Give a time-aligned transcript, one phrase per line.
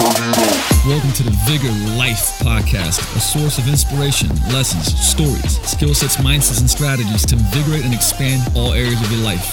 [0.00, 6.60] Welcome to the Vigor Life Podcast, a source of inspiration, lessons, stories, skill sets, mindsets,
[6.60, 9.44] and strategies to invigorate and expand all areas of your life.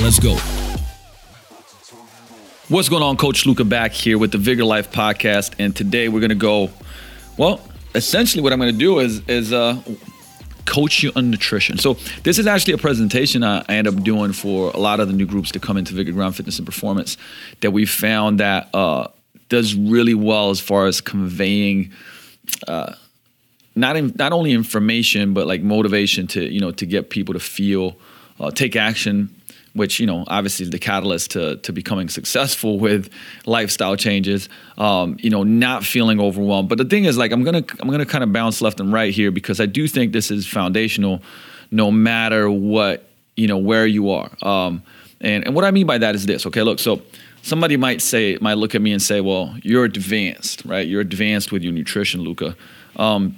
[0.00, 0.36] Let's go.
[2.68, 6.20] What's going on, Coach Luka back here with the Vigor Life Podcast, and today we're
[6.20, 6.70] going to go.
[7.36, 7.60] Well,
[7.96, 9.82] essentially, what I'm going to do is is uh,
[10.64, 11.76] coach you on nutrition.
[11.78, 15.14] So this is actually a presentation I, end up doing for a lot of the
[15.14, 17.16] new groups to come into Vigor Ground Fitness and Performance
[17.62, 19.08] that we found that uh,
[19.52, 21.92] does really well as far as conveying
[22.66, 22.94] uh,
[23.76, 27.40] not in, not only information but like motivation to you know to get people to
[27.40, 27.94] feel
[28.40, 29.28] uh, take action
[29.74, 33.10] which you know obviously is the catalyst to to becoming successful with
[33.46, 34.48] lifestyle changes.
[34.78, 36.68] Um, you know, not feeling overwhelmed.
[36.68, 39.12] But the thing is, like, I'm gonna I'm gonna kind of bounce left and right
[39.12, 41.22] here because I do think this is foundational,
[41.70, 44.30] no matter what you know where you are.
[44.42, 44.82] Um,
[45.20, 46.46] and and what I mean by that is this.
[46.46, 47.02] Okay, look, so.
[47.42, 50.86] Somebody might say, might look at me and say, "Well, you're advanced, right?
[50.86, 52.56] You're advanced with your nutrition, Luka."
[52.96, 53.36] Um,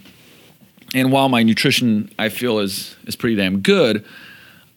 [0.94, 4.04] and while my nutrition, I feel is is pretty damn good,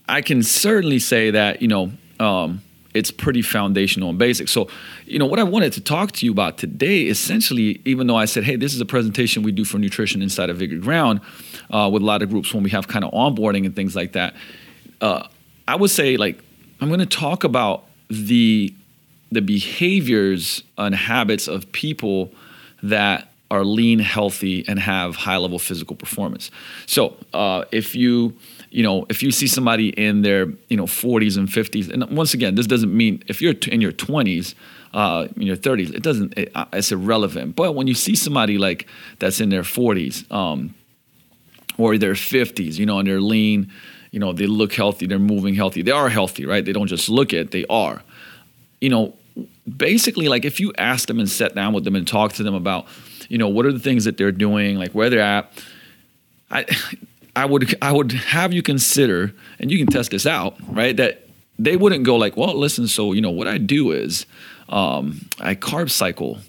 [0.08, 2.62] I can certainly say that you know um,
[2.94, 4.48] it's pretty foundational and basic.
[4.48, 4.68] So,
[5.06, 8.26] you know, what I wanted to talk to you about today, essentially, even though I
[8.26, 11.22] said, hey, this is a presentation we do for nutrition inside of Vigor Ground
[11.70, 14.14] uh, with a lot of groups when we have kind of onboarding and things like
[14.14, 14.34] that,
[15.02, 15.28] uh,
[15.68, 16.44] I would say like
[16.82, 18.74] I'm going to talk about the
[19.32, 22.32] the behaviors and habits of people
[22.84, 26.52] that are lean, healthy, and have high level physical performance.
[26.86, 28.36] So, uh, if you
[28.70, 32.34] you know, if you see somebody in their, you know, 40s and 50s, and once
[32.34, 34.56] again, this doesn't mean if you're in your 20s,
[34.94, 37.56] uh, in your 30s, it doesn't, it, uh, it's irrelevant.
[37.56, 38.88] But when you see somebody like
[39.20, 40.76] that's in their 40s um,
[41.78, 43.72] or their 50s, you know, and they're lean,
[44.12, 46.64] you know, they look healthy, they're moving healthy, they are healthy, right?
[46.64, 48.04] They don't just look it, they are.
[48.80, 49.14] You know,
[49.76, 52.54] basically, like if you ask them and sit down with them and talk to them
[52.54, 52.86] about,
[53.30, 55.52] you know, what are the things that they're doing, like where they're at,
[56.50, 56.66] I,
[57.36, 60.96] I would I would have you consider, and you can test this out, right?
[60.96, 61.28] That
[61.60, 62.88] they wouldn't go like, well, listen.
[62.88, 64.26] So you know what I do is
[64.70, 66.40] um, I carb cycle,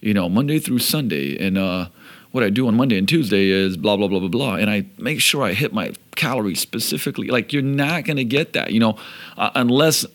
[0.00, 1.88] you know, Monday through Sunday, and uh,
[2.30, 4.86] what I do on Monday and Tuesday is blah blah blah blah blah, and I
[4.98, 7.28] make sure I hit my calories specifically.
[7.28, 8.96] Like you're not gonna get that, you know,
[9.36, 10.06] uh, unless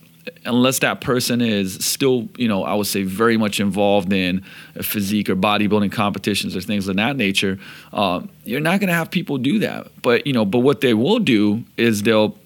[0.46, 4.44] unless that person is still, you know, I would say very much involved in
[4.82, 7.60] physique or bodybuilding competitions or things of that nature,
[7.92, 9.88] uh, you're not going to have people do that.
[10.02, 12.38] But you know, but what they will do is they'll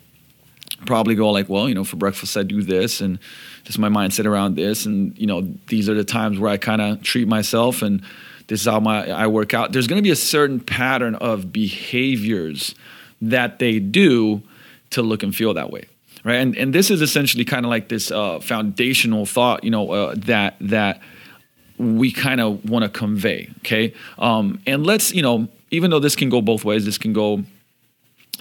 [0.86, 3.20] probably go like, well, you know, for breakfast I do this, and
[3.66, 6.58] this is my mindset around this, and you know, these are the times where I
[6.58, 8.02] kind of treat myself, and
[8.48, 9.72] this is how my I work out.
[9.72, 12.76] There's going to be a certain pattern of behaviors
[13.22, 14.42] that they do
[14.92, 15.86] to look and feel that way
[16.24, 16.36] right?
[16.36, 20.16] And and this is essentially kind of like this uh, foundational thought, you know, uh,
[20.18, 21.02] that that
[21.78, 23.50] we kind of want to convey.
[23.60, 27.14] Okay, um, and let's you know, even though this can go both ways, this can
[27.14, 27.44] go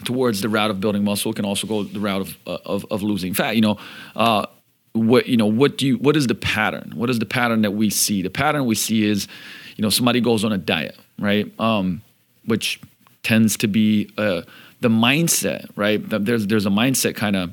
[0.05, 1.33] towards the route of building muscle.
[1.33, 3.57] It can also go the route of uh, of, of losing fat.
[3.57, 3.79] You know.
[4.15, 4.47] Uh,
[4.93, 7.73] what you know what do you what is the pattern what is the pattern that
[7.73, 9.29] we see the pattern we see is
[9.77, 12.01] you know somebody goes on a diet right um,
[12.47, 12.81] which
[13.23, 14.41] tends to be uh,
[14.81, 17.53] the mindset right there's there's a mindset kind of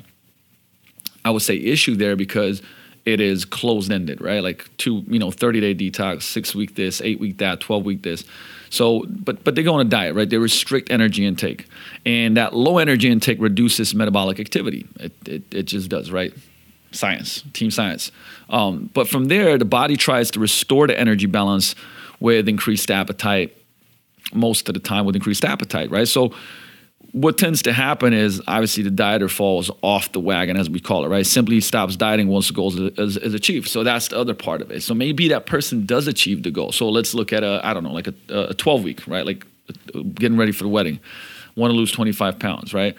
[1.24, 2.62] I would say issue there because
[3.04, 4.42] it is closed ended, right?
[4.42, 8.02] Like two, you know, 30 day detox, six week this, eight week that, 12 week
[8.02, 8.24] this.
[8.70, 10.28] So, but but they go on a diet, right?
[10.28, 11.66] They restrict energy intake,
[12.04, 14.86] and that low energy intake reduces metabolic activity.
[14.98, 16.34] It it, it just does, right?
[16.90, 18.10] Science, team science.
[18.48, 21.74] Um, but from there, the body tries to restore the energy balance
[22.20, 23.56] with increased appetite.
[24.32, 26.08] Most of the time, with increased appetite, right?
[26.08, 26.32] So
[27.14, 31.04] what tends to happen is obviously the dieter falls off the wagon, as we call
[31.04, 31.24] it, right?
[31.24, 33.68] Simply stops dieting once the goal is, is, achieved.
[33.68, 34.82] So that's the other part of it.
[34.82, 36.72] So maybe that person does achieve the goal.
[36.72, 39.24] So let's look at a, I don't know, like a, a 12 week, right?
[39.24, 39.46] Like
[40.16, 40.98] getting ready for the wedding.
[41.54, 42.96] Want to lose 25 pounds, right?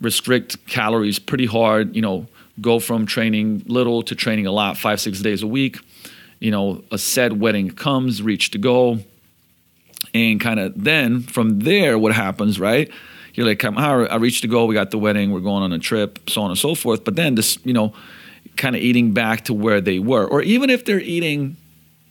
[0.00, 2.26] Restrict calories pretty hard, you know,
[2.60, 5.78] go from training little to training a lot, five, six days a week.
[6.40, 8.98] You know, a said wedding comes, reach the goal.
[10.12, 12.90] And kind of then from there, what happens, right?
[13.36, 14.66] You're like, I reached the goal.
[14.66, 15.30] We got the wedding.
[15.30, 17.04] We're going on a trip, so on and so forth.
[17.04, 17.92] But then this, you know,
[18.56, 21.58] kind of eating back to where they were, or even if they're eating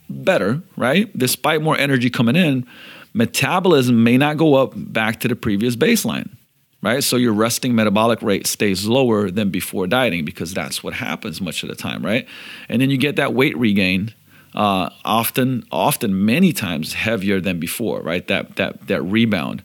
[0.08, 1.16] better, right?
[1.18, 2.64] Despite more energy coming in,
[3.12, 6.30] metabolism may not go up back to the previous baseline,
[6.80, 7.02] right?
[7.02, 11.64] So your resting metabolic rate stays lower than before dieting because that's what happens much
[11.64, 12.28] of the time, right?
[12.68, 14.14] And then you get that weight regain.
[14.54, 18.26] Uh, often, often, many times heavier than before, right?
[18.28, 19.62] That that that rebound,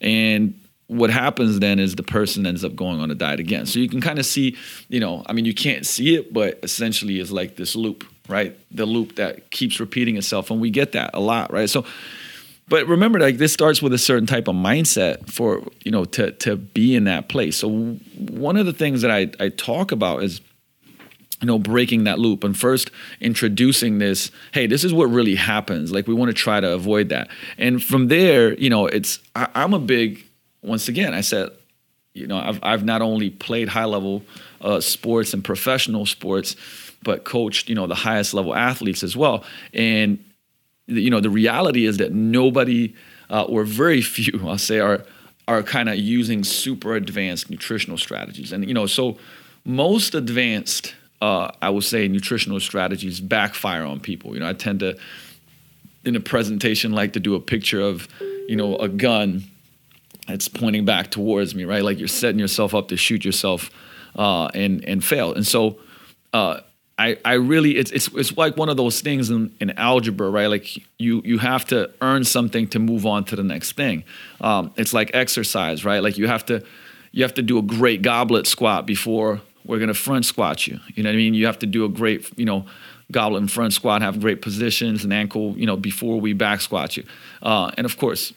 [0.00, 0.54] and
[0.88, 3.66] what happens then is the person ends up going on a diet again.
[3.66, 4.56] So you can kind of see,
[4.88, 8.58] you know, I mean, you can't see it, but essentially it's like this loop, right?
[8.74, 11.68] The loop that keeps repeating itself, and we get that a lot, right?
[11.68, 11.84] So,
[12.68, 16.32] but remember, like this starts with a certain type of mindset for you know to
[16.32, 17.58] to be in that place.
[17.58, 17.68] So
[18.16, 20.40] one of the things that I I talk about is
[21.40, 22.90] you know breaking that loop and first
[23.20, 27.10] introducing this hey this is what really happens like we want to try to avoid
[27.10, 30.27] that and from there you know it's I, i'm a big
[30.68, 31.50] once again i said
[32.14, 34.22] you know i've, I've not only played high level
[34.60, 36.56] uh, sports and professional sports
[37.02, 40.22] but coached you know the highest level athletes as well and
[40.86, 42.94] you know the reality is that nobody
[43.30, 45.04] uh, or very few i'll say are
[45.46, 49.16] are kind of using super advanced nutritional strategies and you know so
[49.64, 54.34] most advanced uh, I would say nutritional strategies backfire on people.
[54.34, 54.96] You know, I tend to
[56.04, 58.08] in a presentation like to do a picture of,
[58.48, 59.42] you know, a gun
[60.28, 61.82] that's pointing back towards me, right?
[61.82, 63.70] Like you're setting yourself up to shoot yourself
[64.14, 65.32] uh, and and fail.
[65.32, 65.78] And so
[66.32, 66.60] uh,
[66.98, 70.46] I I really it's it's it's like one of those things in, in algebra, right?
[70.46, 74.04] Like you you have to earn something to move on to the next thing.
[74.40, 76.02] Um, it's like exercise, right?
[76.02, 76.62] Like you have to
[77.10, 80.80] you have to do a great goblet squat before we're to front squat you.
[80.94, 81.34] You know what I mean?
[81.34, 82.64] You have to do a great, you know,
[83.12, 86.96] goblet and front squat, have great positions and ankle, you know, before we back squat
[86.96, 87.04] you.
[87.42, 88.32] Uh, and of course,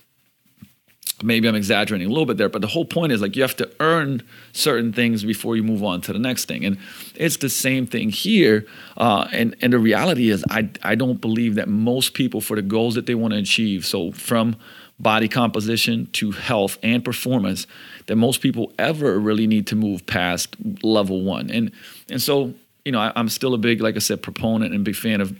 [1.24, 3.56] maybe I'm exaggerating a little bit there, but the whole point is like you have
[3.58, 6.66] to earn certain things before you move on to the next thing.
[6.66, 6.78] And
[7.16, 8.66] it's the same thing here.
[8.98, 12.62] Uh, and, and the reality is, I, I don't believe that most people, for the
[12.62, 14.56] goals that they want to achieve, so from
[15.02, 17.66] body composition to health and performance
[18.06, 21.50] that most people ever really need to move past level one.
[21.50, 21.72] And
[22.10, 22.54] and so
[22.86, 25.36] you know I, am still a big like I said proponent and big fan of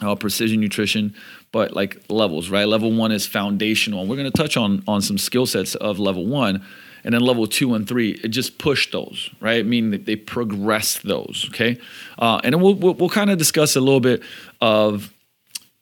[0.00, 1.14] uh, precision nutrition,
[1.52, 2.66] but like levels right.
[2.66, 4.00] Level one is foundational.
[4.00, 6.64] And we're going to touch on on some skill sets of level one.
[7.02, 9.64] And then level two and three, it just push those, right?
[9.64, 11.78] Meaning that they progress those, okay?
[12.18, 14.22] Uh, and we'll, we'll, we'll kind of discuss a little bit
[14.60, 15.10] of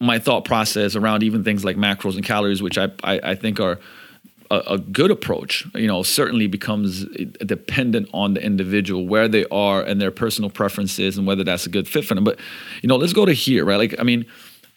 [0.01, 3.59] my thought process around even things like macros and calories, which I, I, I think
[3.59, 3.81] are
[4.51, 7.05] a, a, good approach, you know, certainly becomes
[7.45, 11.69] dependent on the individual, where they are and their personal preferences and whether that's a
[11.69, 12.25] good fit for them.
[12.25, 12.39] But,
[12.81, 13.77] you know, let's go to here, right?
[13.77, 14.25] Like, I mean,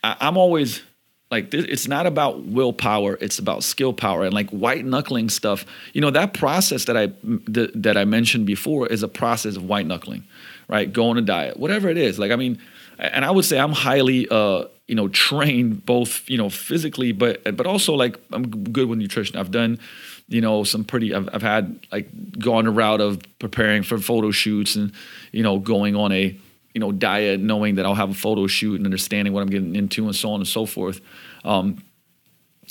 [0.04, 0.82] I, I'm always
[1.30, 4.26] like, it's not about willpower, it's about skill power.
[4.26, 8.88] And like white knuckling stuff, you know, that process that I, that I mentioned before
[8.88, 10.26] is a process of white knuckling,
[10.68, 10.92] right?
[10.92, 12.20] Go on a diet, whatever it is.
[12.20, 12.60] Like, I mean,
[13.00, 17.44] and I would say I'm highly, uh, you know, trained both, you know, physically, but
[17.56, 19.38] but also like I'm good with nutrition.
[19.38, 19.80] I've done,
[20.28, 21.16] you know, some pretty.
[21.16, 24.92] I've, I've had like gone a route of preparing for photo shoots and,
[25.32, 26.38] you know, going on a,
[26.74, 29.76] you know, diet, knowing that I'll have a photo shoot and understanding what I'm getting
[29.76, 31.02] into and so on and so forth.
[31.44, 31.84] Um,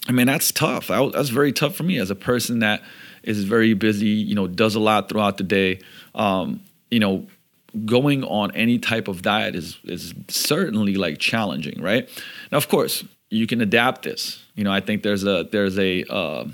[0.08, 0.88] I mean, that's tough.
[0.88, 2.82] That's very tough for me as a person that
[3.22, 4.08] is very busy.
[4.08, 5.80] You know, does a lot throughout the day.
[6.14, 6.60] Um,
[6.90, 7.26] you know,
[7.84, 12.08] going on any type of diet is is certainly like challenging, right?
[12.50, 14.42] Now, of course, you can adapt this.
[14.54, 16.48] You know, I think there's a there's a uh,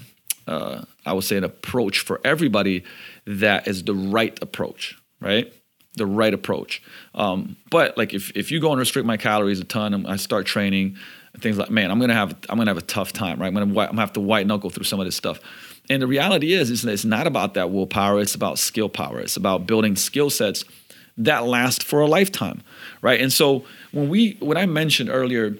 [0.47, 2.85] uh, I would say an approach for everybody
[3.27, 5.53] that is the right approach, right?
[5.97, 6.83] The right approach.
[7.15, 10.17] Um, but like if if you go and restrict my calories a ton, and I
[10.17, 10.97] start training,
[11.39, 13.49] things like man, I'm gonna have I'm gonna have a tough time, right?
[13.49, 15.41] I'm gonna I'm gonna have to white knuckle through some of this stuff.
[15.89, 18.21] And the reality is, that it's not about that willpower.
[18.21, 19.21] It's about skill power.
[19.21, 20.65] It's about building skill sets
[21.19, 22.63] that last for a lifetime,
[23.01, 23.21] right?
[23.21, 25.57] And so when we when I mentioned earlier,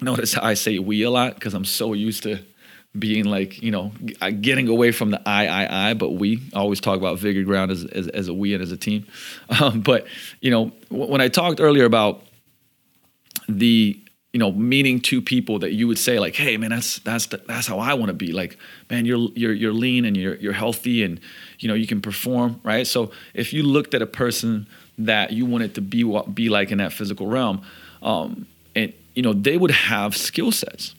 [0.00, 2.38] notice how I say we a lot because I'm so used to
[2.98, 3.92] being like you know
[4.40, 7.84] getting away from the I I I, but we always talk about Vigor Ground as
[7.84, 9.06] as, as a we and as a team.
[9.60, 10.06] Um, but
[10.40, 12.22] you know when I talked earlier about
[13.48, 14.00] the
[14.32, 17.38] you know meeting two people that you would say like hey man that's that's the,
[17.48, 18.56] that's how i want to be like
[18.88, 21.20] man you're you're you're lean and you're you're healthy and
[21.58, 24.66] you know you can perform right so if you looked at a person
[24.98, 27.60] that you wanted to be what be like in that physical realm
[28.02, 30.94] um, and you know they would have skill sets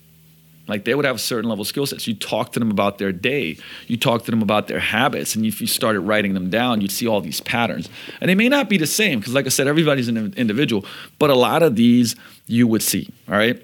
[0.71, 2.07] like they would have a certain level skill sets.
[2.07, 5.45] You talk to them about their day, you talk to them about their habits, and
[5.45, 7.89] if you started writing them down, you'd see all these patterns.
[8.21, 10.85] And they may not be the same because, like I said, everybody's an individual,
[11.19, 12.15] but a lot of these
[12.47, 13.09] you would see.
[13.27, 13.61] All right.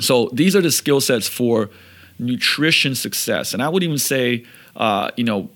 [0.00, 1.70] So these are the skill sets for
[2.18, 4.44] nutrition success, and I would even say,
[4.76, 5.48] uh, you know,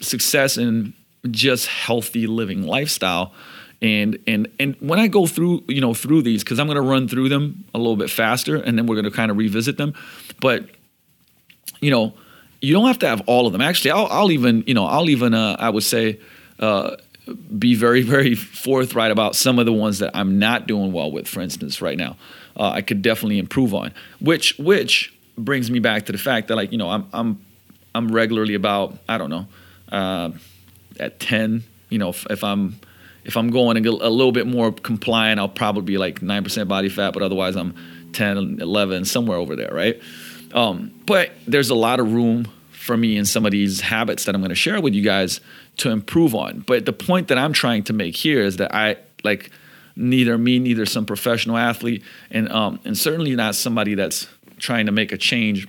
[0.00, 0.92] success in
[1.30, 3.32] just healthy living lifestyle
[3.84, 6.82] and and and when I go through you know through these because I'm going to
[6.82, 9.76] run through them a little bit faster and then we're going to kind of revisit
[9.76, 9.92] them,
[10.40, 10.64] but
[11.80, 12.14] you know
[12.62, 13.60] you don't have to have all of them.
[13.60, 16.18] Actually, I'll, I'll even you know I'll even uh, I would say
[16.58, 16.96] uh,
[17.58, 21.28] be very very forthright about some of the ones that I'm not doing well with.
[21.28, 22.16] For instance, right now,
[22.56, 23.92] uh, I could definitely improve on.
[24.18, 27.44] Which which brings me back to the fact that like you know I'm I'm
[27.94, 29.46] I'm regularly about I don't know
[29.92, 30.30] uh,
[30.98, 31.64] at ten.
[31.90, 32.80] You know if, if I'm
[33.24, 36.88] if I'm going a, a little bit more compliant, I'll probably be like 9% body
[36.88, 37.74] fat, but otherwise I'm
[38.12, 40.00] 10, 11, somewhere over there, right?
[40.52, 44.34] Um, but there's a lot of room for me in some of these habits that
[44.34, 45.40] I'm going to share with you guys
[45.78, 46.60] to improve on.
[46.60, 49.50] But the point that I'm trying to make here is that I like
[49.96, 54.28] neither me, neither some professional athlete, and um, and certainly not somebody that's
[54.58, 55.66] trying to make a change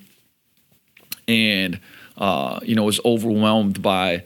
[1.28, 1.80] and
[2.18, 4.24] uh, you know is overwhelmed by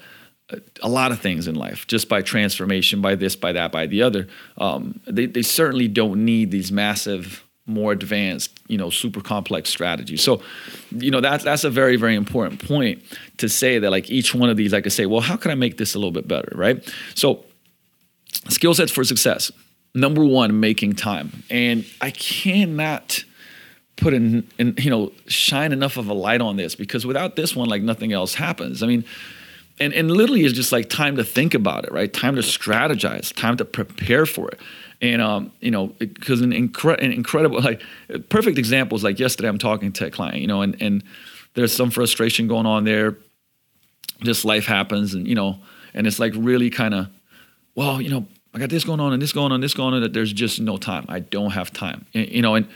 [0.81, 4.01] a lot of things in life, just by transformation, by this, by that, by the
[4.01, 4.27] other.
[4.57, 10.23] Um, they, they certainly don't need these massive, more advanced, you know, super complex strategies.
[10.23, 10.41] So,
[10.91, 13.03] you know, that's that's a very, very important point
[13.37, 15.55] to say that like each one of these, I could say, well, how can I
[15.55, 16.83] make this a little bit better, right?
[17.13, 17.45] So,
[18.49, 19.51] skill sets for success.
[19.93, 23.23] Number one, making time, and I cannot
[23.97, 27.55] put in, in you know shine enough of a light on this because without this
[27.55, 28.81] one, like nothing else happens.
[28.83, 29.03] I mean
[29.79, 32.11] and and literally it's just like time to think about it right?
[32.11, 34.59] Time to strategize time to prepare for it.
[35.01, 37.81] And um, you know because an, incre- an incredible like
[38.29, 41.03] perfect example is like yesterday i'm talking to a client you know and and
[41.53, 43.17] there's some frustration going on there.
[44.21, 45.59] Just life happens and you know
[45.93, 47.07] and it's like really kind of
[47.73, 50.01] well you know i got this going on and this going on this going on
[50.01, 51.05] that there's just no time.
[51.07, 52.67] I don't have time and, you know and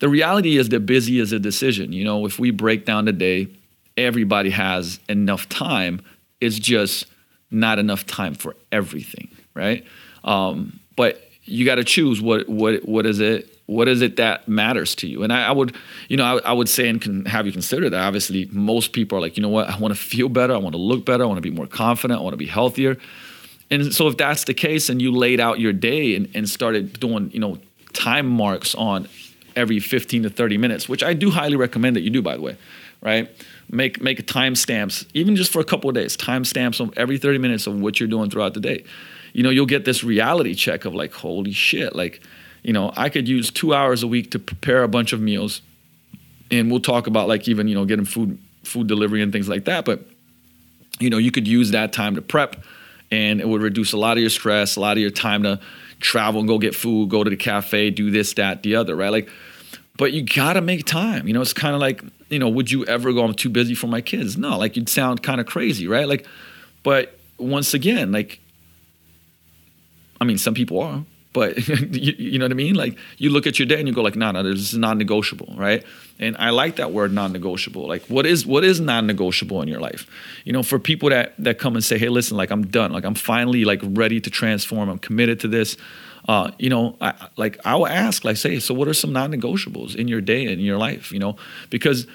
[0.00, 2.26] the reality is that busy is a decision you know?
[2.26, 3.48] If we break down the day
[3.96, 6.02] everybody has enough time
[6.42, 7.06] it's just
[7.50, 9.84] not enough time for everything, right?
[10.24, 14.48] Um, but you got to choose what what what is it what is it that
[14.48, 15.22] matters to you?
[15.22, 15.74] And i, I would
[16.08, 18.00] you know I, I, would say and can have you consider that.
[18.00, 19.68] Obviously most people are like you know what?
[19.68, 20.54] I want to feel better.
[20.54, 21.24] I want to look better.
[21.24, 22.20] I want to be more confident.
[22.20, 22.96] I want to be healthier.
[23.70, 26.98] And so if that's the case and you laid out your day and, and started
[27.00, 27.58] doing you know
[27.92, 29.08] time marks on
[29.54, 32.40] every 15 to 30 minutes which i do highly recommend that you do by the
[32.40, 32.56] way
[33.02, 33.30] right
[33.72, 37.80] make make timestamps, even just for a couple of days, timestamps every 30 minutes of
[37.80, 38.84] what you're doing throughout the day.
[39.32, 42.20] You know, you'll get this reality check of like, holy shit, like,
[42.62, 45.62] you know, I could use two hours a week to prepare a bunch of meals.
[46.50, 49.64] And we'll talk about like even, you know, getting food food delivery and things like
[49.64, 49.84] that.
[49.84, 50.06] But,
[51.00, 52.62] you know, you could use that time to prep
[53.10, 55.60] and it would reduce a lot of your stress, a lot of your time to
[55.98, 59.10] travel and go get food, go to the cafe, do this, that, the other, right?
[59.10, 59.30] Like,
[59.96, 61.26] but you gotta make time.
[61.26, 62.02] You know, it's kind of like
[62.32, 64.36] you know, would you ever go, I'm too busy for my kids?
[64.36, 66.08] No, like you'd sound kind of crazy, right?
[66.08, 66.26] Like,
[66.82, 68.40] but once again, like,
[70.20, 72.74] I mean, some people are, but you, you, know what I mean?
[72.74, 75.54] Like you look at your day and you go like, no, no, this is non-negotiable,
[75.56, 75.84] right?
[76.18, 77.86] And I like that word non-negotiable.
[77.86, 80.06] Like what is, what is non-negotiable in your life?
[80.44, 82.92] You know, for people that, that come and say, hey, listen, like I'm done.
[82.92, 84.88] Like I'm finally like ready to transform.
[84.88, 85.76] I'm committed to this
[86.28, 89.96] uh, you know, I, like I will ask, like, say, so what are some non-negotiables
[89.96, 91.12] in your day and in your life?
[91.12, 91.36] You know,
[91.70, 92.06] because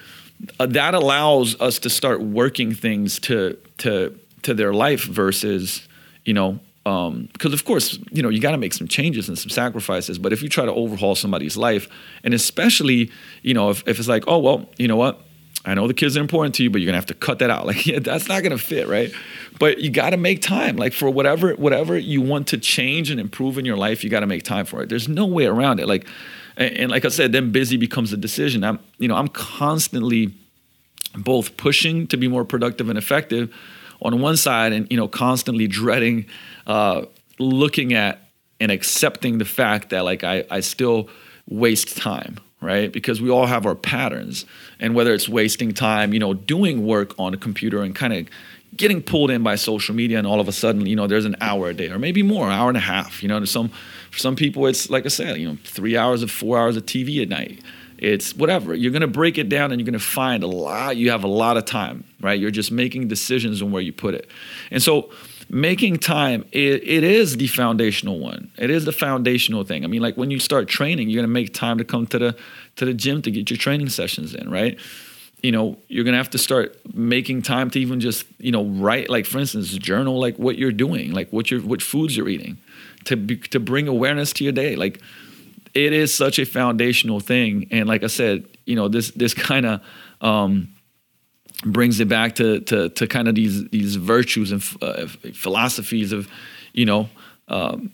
[0.60, 5.88] uh, that allows us to start working things to to to their life versus,
[6.24, 9.38] you know, because um, of course, you know, you got to make some changes and
[9.38, 10.18] some sacrifices.
[10.18, 11.90] But if you try to overhaul somebody's life,
[12.24, 13.12] and especially,
[13.42, 15.22] you know, if, if it's like, oh well, you know what,
[15.68, 17.50] I know the kids are important to you, but you're gonna have to cut that
[17.50, 17.66] out.
[17.68, 19.12] Like, yeah, that's not gonna fit, right?
[19.60, 20.78] But you got to make time.
[20.78, 24.22] Like for whatever whatever you want to change and improve in your life, you got
[24.22, 24.90] to make time for it.
[24.90, 25.88] There's no way around it.
[25.88, 26.08] Like,
[26.56, 28.64] and, and like I said, then busy becomes a decision.
[28.64, 30.34] I'm, you know, I'm constantly
[31.16, 33.54] both pushing to be more productive and effective
[34.02, 36.28] on one side, and you know, constantly dreading,
[36.68, 37.04] uh,
[37.40, 38.30] looking at
[38.62, 41.10] and accepting the fact that like I I still
[41.50, 42.92] waste time right?
[42.92, 44.46] Because we all have our patterns.
[44.80, 48.28] And whether it's wasting time, you know, doing work on a computer and kind of
[48.76, 51.36] getting pulled in by social media and all of a sudden, you know, there's an
[51.40, 53.22] hour a day or maybe more, an hour and a half.
[53.22, 53.70] You know, some
[54.12, 56.86] for some people it's like I said, you know, three hours of four hours of
[56.86, 57.62] TV at night.
[57.98, 58.76] It's whatever.
[58.76, 61.58] You're gonna break it down and you're gonna find a lot, you have a lot
[61.58, 62.40] of time, right?
[62.40, 64.30] You're just making decisions on where you put it.
[64.70, 65.10] And so
[65.50, 68.52] making time it, it is the foundational one.
[68.58, 69.84] It is the foundational thing.
[69.84, 72.20] I mean like when you start training you're going to make time to come to
[72.20, 72.38] the
[72.78, 74.80] to the gym to get your training sessions in right?
[75.42, 78.66] You know you're going to have to start making time to even just you know
[78.66, 82.30] write like for instance journal like what you're doing like what you're what foods you're
[82.30, 82.58] eating
[83.06, 84.76] to be, to bring awareness to your day.
[84.76, 85.02] Like
[85.74, 87.68] it is such a foundational thing.
[87.72, 89.82] And like i said you know this this kind of
[90.22, 90.70] um
[91.64, 96.28] brings it back to to, to kind of these these virtues and uh, philosophies of
[96.74, 97.10] you know
[97.48, 97.92] um,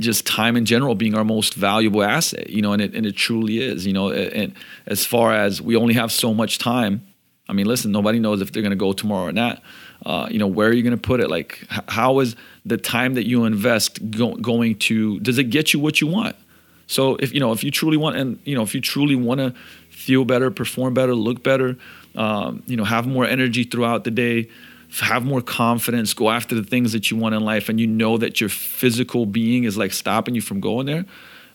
[0.00, 3.16] just time in general being our most valuable asset you know and it, and it
[3.16, 4.54] truly is you know and
[4.86, 7.04] as far as we only have so much time
[7.48, 9.62] i mean listen nobody knows if they're going to go tomorrow or not.
[10.04, 11.30] Uh, you know where are you going to put it?
[11.30, 15.80] Like how is the time that you invest go, going to does it get you
[15.80, 16.36] what you want?
[16.86, 19.40] So if you know if you truly want and you know if you truly want
[19.40, 19.54] to
[19.88, 21.76] feel better perform better look better
[22.16, 24.48] um, you know, have more energy throughout the day.
[25.00, 28.16] have more confidence, go after the things that you want in life, and you know
[28.16, 31.04] that your physical being is like stopping you from going there,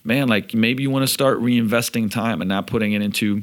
[0.04, 3.42] man, like maybe you want to start reinvesting time and not putting it into,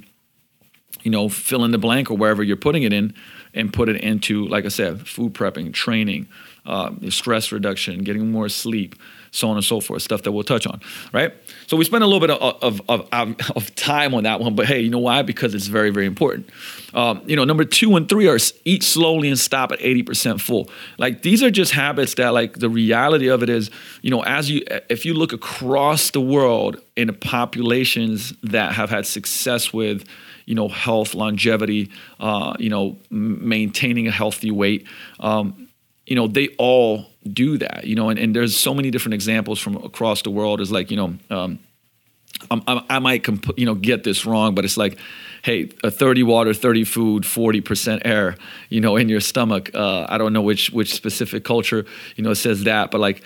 [1.02, 3.14] you know, fill in the blank or wherever you're putting it in,
[3.54, 6.28] and put it into, like I said, food prepping, training,
[6.66, 8.96] uh, stress reduction, getting more sleep,
[9.32, 10.82] so on and so forth, stuff that we'll touch on,
[11.14, 11.34] right?
[11.68, 14.66] So we spent a little bit of, of, of, of time on that one, but
[14.66, 15.22] hey, you know why?
[15.22, 16.50] Because it's very, very important.
[16.94, 20.70] Um, you know, number two and three are eat slowly and stop at 80% full.
[20.98, 23.70] Like these are just habits that like the reality of it is,
[24.02, 29.06] you know, as you, if you look across the world in populations that have had
[29.06, 30.06] success with,
[30.46, 34.88] you know, health, longevity, uh, you know, maintaining a healthy weight,
[35.20, 35.69] um,
[36.10, 39.60] you know, they all do that, you know, and, and there's so many different examples
[39.60, 40.60] from across the world.
[40.60, 41.60] Is like, you know, um,
[42.50, 44.98] i i might comp- you know get this wrong, but it's like,
[45.44, 48.36] hey, a 30 water, 30 food, 40% air,
[48.70, 49.70] you know, in your stomach.
[49.74, 51.86] Uh, I don't know which which specific culture,
[52.16, 53.24] you know, says that, but like,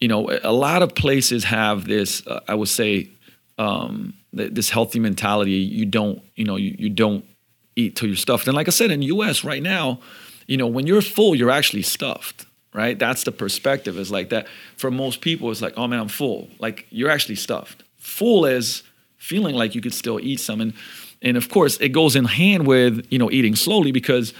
[0.00, 2.26] you know, a lot of places have this.
[2.26, 3.10] Uh, I would say
[3.58, 5.52] um, this healthy mentality.
[5.52, 7.26] You don't, you know, you, you don't
[7.76, 8.46] eat till you're stuffed.
[8.46, 9.44] And like I said, in U.S.
[9.44, 10.00] right now
[10.46, 12.98] you know, when you're full, you're actually stuffed, right?
[12.98, 14.46] That's the perspective is like that.
[14.76, 16.48] For most people, it's like, oh man, I'm full.
[16.58, 17.82] Like you're actually stuffed.
[17.98, 18.82] Full is
[19.16, 20.60] feeling like you could still eat some.
[20.60, 20.74] And,
[21.22, 24.34] and of course, it goes in hand with, you know, eating slowly because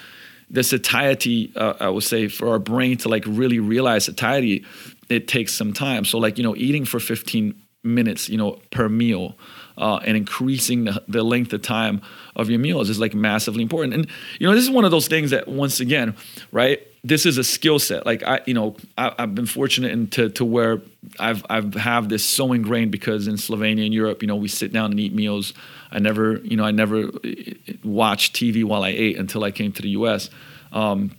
[0.50, 4.64] the satiety, uh, I would say, for our brain to like really realize satiety,
[5.09, 6.04] it takes some time.
[6.04, 7.54] So like, you know, eating for 15
[7.85, 9.37] minutes, you know, per meal,
[9.79, 12.02] uh, and increasing the, the length of time
[12.37, 13.95] of your meals is like massively important.
[13.95, 14.07] And
[14.38, 16.17] you know, this is one of those things that once again,
[16.50, 16.81] right?
[17.05, 18.07] This is a skill set.
[18.07, 20.81] Like I, you know, I, have been fortunate into to where
[21.19, 24.73] I've I've have this so ingrained because in Slovenia and Europe, you know, we sit
[24.73, 25.52] down and eat meals.
[25.91, 29.73] I never, you know, I never eh, watched TV while I ate until I came
[29.73, 30.31] to the U.S.
[30.71, 31.11] Um,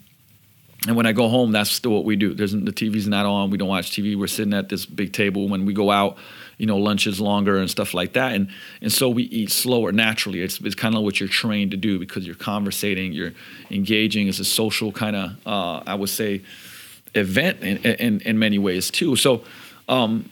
[0.87, 2.33] and when I go home, that's still what we do.
[2.33, 3.49] There's the TV's not on.
[3.49, 4.17] We don't watch TV.
[4.17, 5.47] We're sitting at this big table.
[5.47, 6.17] When we go out,
[6.63, 8.31] you know, lunch is longer and stuff like that.
[8.31, 8.47] And
[8.81, 10.41] and so we eat slower naturally.
[10.41, 13.33] It's, it's kind of what you're trained to do because you're conversating, you're
[13.69, 14.29] engaging.
[14.29, 16.41] It's a social kind of, uh, I would say,
[17.15, 19.17] event in, in, in many ways too.
[19.17, 19.43] So,
[19.89, 20.29] um,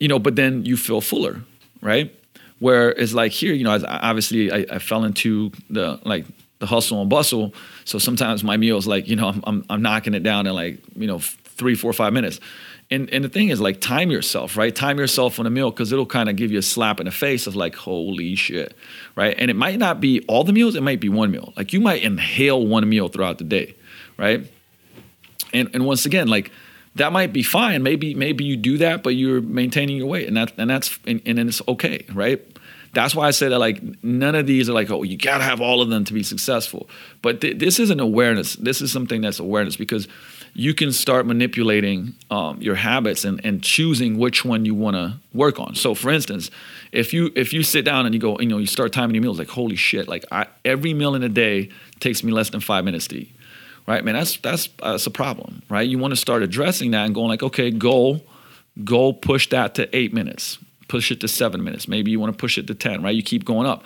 [0.00, 1.42] you know, but then you feel fuller,
[1.82, 2.10] right?
[2.58, 6.24] Where it's like here, you know, obviously I, I fell into the like
[6.58, 7.52] the hustle and bustle.
[7.84, 10.78] So sometimes my meals, like, you know, I'm, I'm, I'm knocking it down in like,
[10.94, 12.40] you know, three, four, five minutes.
[12.88, 14.74] And, and the thing is, like, time yourself, right?
[14.74, 17.12] Time yourself on a meal because it'll kind of give you a slap in the
[17.12, 18.76] face of like, holy shit,
[19.16, 19.34] right?
[19.36, 21.52] And it might not be all the meals, it might be one meal.
[21.56, 23.74] Like, you might inhale one meal throughout the day,
[24.16, 24.48] right?
[25.52, 26.52] And, and once again, like,
[26.96, 27.82] that might be fine.
[27.82, 31.20] Maybe maybe you do that, but you're maintaining your weight, and that and that's and,
[31.26, 32.42] and it's okay, right?
[32.94, 35.60] That's why I say that like none of these are like oh you gotta have
[35.60, 36.88] all of them to be successful.
[37.20, 38.56] But th- this is an awareness.
[38.56, 40.08] This is something that's awareness because
[40.58, 45.14] you can start manipulating um, your habits and, and choosing which one you want to
[45.34, 45.74] work on.
[45.74, 46.50] So for instance,
[46.92, 49.22] if you if you sit down and you go you know you start timing your
[49.22, 52.60] meals like holy shit like I, every meal in a day takes me less than
[52.60, 53.32] five minutes to eat.
[53.86, 55.86] Right, man, that's that's that's a problem, right?
[55.86, 58.24] You want to start addressing that and going like, okay, goal,
[58.82, 61.88] goal, push that to eight minutes push it to seven minutes.
[61.88, 63.14] Maybe you want to push it to 10, right?
[63.14, 63.84] You keep going up.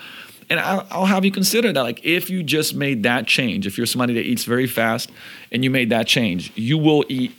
[0.50, 1.80] And I'll, I'll, have you consider that.
[1.80, 5.10] Like, if you just made that change, if you're somebody that eats very fast
[5.52, 7.32] and you made that change, you will eat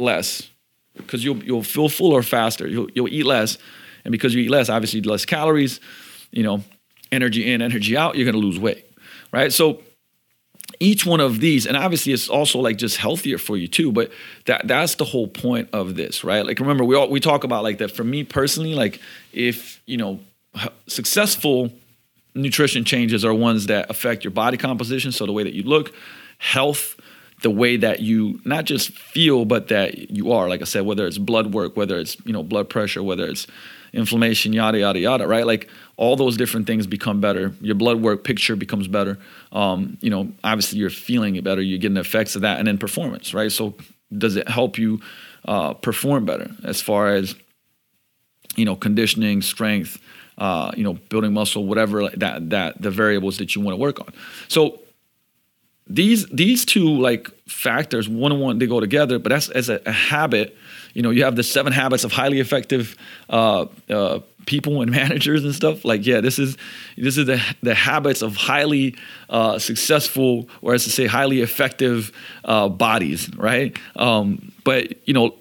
[0.00, 0.50] less
[0.96, 2.66] because you'll, you'll feel fuller faster.
[2.66, 3.56] You'll, you'll eat less.
[4.04, 5.78] And because you eat less, obviously, less calories,
[6.32, 6.64] you know,
[7.12, 8.84] energy in, energy out, you're going to lose weight,
[9.32, 9.52] right?
[9.52, 9.82] So,
[10.78, 14.10] each one of these and obviously it's also like just healthier for you too but
[14.46, 17.62] that that's the whole point of this right like remember we all we talk about
[17.62, 19.00] like that for me personally like
[19.32, 20.20] if you know
[20.86, 21.70] successful
[22.34, 25.92] nutrition changes are ones that affect your body composition so the way that you look
[26.38, 26.98] health
[27.42, 31.06] the way that you not just feel but that you are like i said whether
[31.06, 33.46] it's blood work whether it's you know blood pressure whether it's
[33.92, 35.46] inflammation, yada yada yada, right?
[35.46, 37.52] Like all those different things become better.
[37.60, 39.18] Your blood work picture becomes better.
[39.52, 41.60] Um, you know, obviously you're feeling it better.
[41.60, 43.50] You're getting the effects of that, and then performance, right?
[43.50, 43.74] So
[44.16, 45.00] does it help you
[45.44, 47.34] uh, perform better as far as
[48.56, 49.98] you know conditioning, strength,
[50.40, 54.00] uh, you know, building muscle, whatever that that the variables that you want to work
[54.00, 54.08] on.
[54.48, 54.80] So
[55.86, 59.80] these these two like factors one on one they go together but that's as a,
[59.86, 60.56] a, habit
[60.94, 62.96] you know you have the seven habits of highly effective
[63.28, 65.84] uh, uh, people and managers and stuff.
[65.84, 66.56] Like yeah this is
[66.96, 68.96] this is the, the habits of highly
[69.28, 72.12] uh, successful or as to say highly effective
[72.44, 73.76] uh, bodies right?
[73.96, 75.36] Um, but you know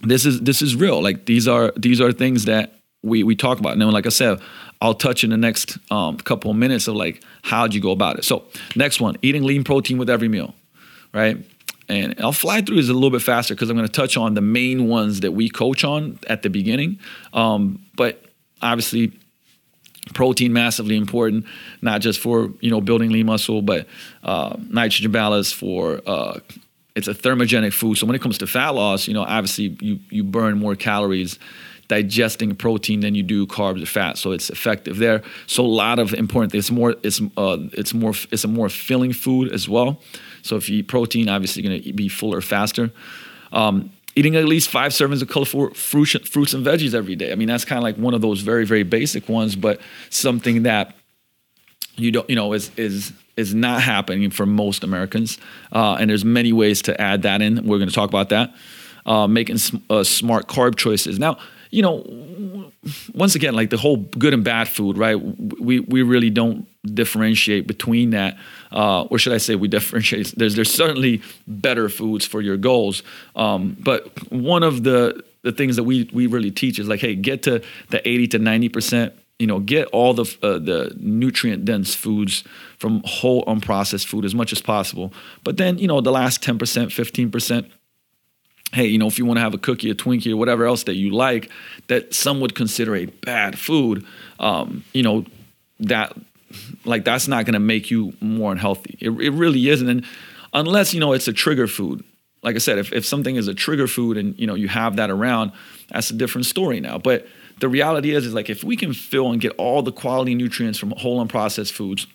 [0.00, 1.02] this is this is real.
[1.02, 2.73] Like these are these are things that
[3.04, 4.40] we we talk about and then like i said
[4.84, 8.18] I'll touch in the next um, couple of minutes of like how'd you go about
[8.18, 8.24] it.
[8.24, 8.44] So
[8.76, 10.54] next one, eating lean protein with every meal,
[11.14, 11.38] right?
[11.88, 14.34] And I'll fly through these a little bit faster because I'm going to touch on
[14.34, 16.98] the main ones that we coach on at the beginning.
[17.32, 18.22] Um, but
[18.60, 19.18] obviously,
[20.12, 21.46] protein massively important,
[21.80, 23.86] not just for you know building lean muscle, but
[24.22, 26.40] uh, nitrogen balance for uh,
[26.94, 27.96] it's a thermogenic food.
[27.96, 31.38] So when it comes to fat loss, you know obviously you you burn more calories
[32.02, 34.18] digesting protein than you do carbs or fat.
[34.18, 35.22] So it's effective there.
[35.46, 36.64] So a lot of important things.
[36.64, 40.00] It's more it's uh, it's more it's a more filling food as well.
[40.42, 42.90] So if you eat protein, obviously you're going to be fuller faster.
[43.52, 47.32] Um, eating at least five servings of colorful fruits, fruits and veggies every day.
[47.32, 49.80] I mean, that's kind of like one of those very, very basic ones, but
[50.10, 50.94] something that
[51.96, 55.38] you don't, you know, is is is not happening for most Americans.
[55.72, 57.66] Uh, and there's many ways to add that in.
[57.66, 58.54] We're going to talk about that.
[59.06, 61.18] Uh, making sm- uh, smart carb choices.
[61.18, 61.36] Now,
[61.74, 62.70] you know,
[63.14, 65.16] once again, like the whole good and bad food, right?
[65.16, 68.36] We we really don't differentiate between that,
[68.70, 70.34] uh, or should I say, we differentiate.
[70.36, 73.02] There's there's certainly better foods for your goals,
[73.34, 77.16] um, but one of the the things that we we really teach is like, hey,
[77.16, 77.60] get to
[77.90, 79.14] the 80 to 90 percent.
[79.40, 82.44] You know, get all the uh, the nutrient dense foods
[82.78, 85.12] from whole unprocessed food as much as possible.
[85.42, 87.66] But then, you know, the last 10 percent, 15 percent
[88.74, 90.82] hey, you know, if you want to have a cookie, a Twinkie, or whatever else
[90.84, 91.50] that you like,
[91.86, 94.04] that some would consider a bad food,
[94.40, 95.24] um, you know,
[95.80, 96.16] that
[96.84, 98.96] like that's not going to make you more unhealthy.
[99.00, 100.04] It, it really isn't, and
[100.52, 102.04] unless you know it's a trigger food.
[102.42, 104.96] Like I said, if, if something is a trigger food and you know you have
[104.96, 105.52] that around,
[105.90, 106.98] that's a different story now.
[106.98, 107.26] But
[107.60, 110.78] the reality is, is like if we can fill and get all the quality nutrients
[110.78, 112.06] from whole unprocessed foods,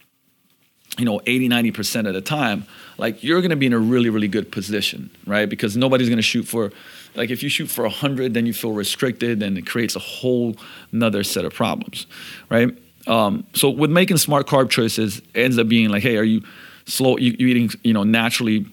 [0.97, 2.65] you know 80 90% of the time
[2.97, 5.47] like you're going to be in a really really good position right?
[5.47, 6.71] Because nobody's going to shoot for
[7.15, 10.56] like if you shoot for 100 then you feel restricted and it creates a whole
[10.91, 12.08] another set of problems
[12.49, 12.69] right?
[13.08, 16.43] Um, so with making smart carb choices ends up being like hey are you
[16.86, 18.65] slow you, you eating you know naturally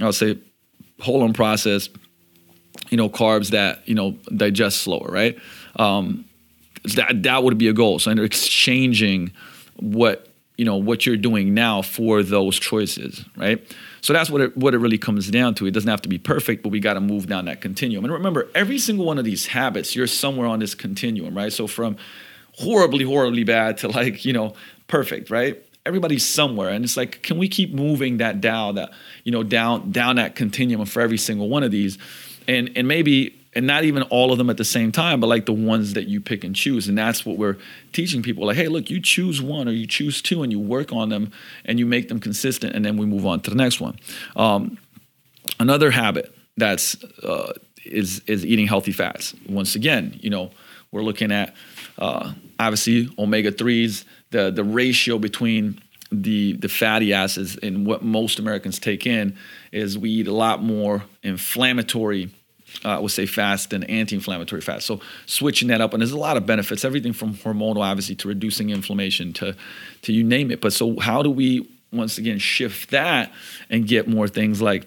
[0.00, 0.38] i'll say
[1.00, 1.88] whole unprocessed
[2.90, 5.38] you know carbs that you know digest slower right?
[5.76, 6.24] Um,
[6.96, 7.98] that that would be a goal.
[7.98, 9.32] So and exchanging
[9.76, 10.28] what
[10.60, 13.66] you know what you're doing now for those choices right?
[14.02, 15.64] So that's what it what it really comes down to.
[15.64, 18.04] It doesn't have to be perfect but we got to move down that continuum.
[18.04, 21.50] And remember every single one of these habits you're somewhere on this continuum right?
[21.50, 21.96] So from
[22.58, 24.52] horribly horribly bad to like you know
[24.86, 25.64] perfect right?
[25.86, 28.90] Everybody's somewhere and it's like can we keep moving that down that
[29.24, 31.96] you know down down that continuum for every single one of these?
[32.46, 35.46] And and maybe and not even all of them at the same time, but like
[35.46, 36.88] the ones that you pick and choose.
[36.88, 37.56] And that's what we're
[37.92, 38.46] teaching people.
[38.46, 41.32] Like, hey, look, you choose one or you choose two and you work on them
[41.64, 43.98] and you make them consistent, and then we move on to the next one.
[44.36, 44.78] Um,
[45.58, 47.52] another habit that's uh,
[47.84, 49.34] is is eating healthy fats.
[49.48, 50.50] Once again, you know,
[50.92, 51.54] we're looking at
[51.98, 55.80] uh, obviously omega threes, the the ratio between
[56.12, 59.36] the the fatty acids and what most Americans take in
[59.72, 62.30] is we eat a lot more inflammatory
[62.84, 64.84] uh, I would say fast and anti-inflammatory fats.
[64.84, 68.28] So switching that up, and there's a lot of benefits, everything from hormonal, obviously, to
[68.28, 69.56] reducing inflammation, to
[70.02, 70.60] to you name it.
[70.60, 73.32] But so how do we once again shift that
[73.68, 74.86] and get more things like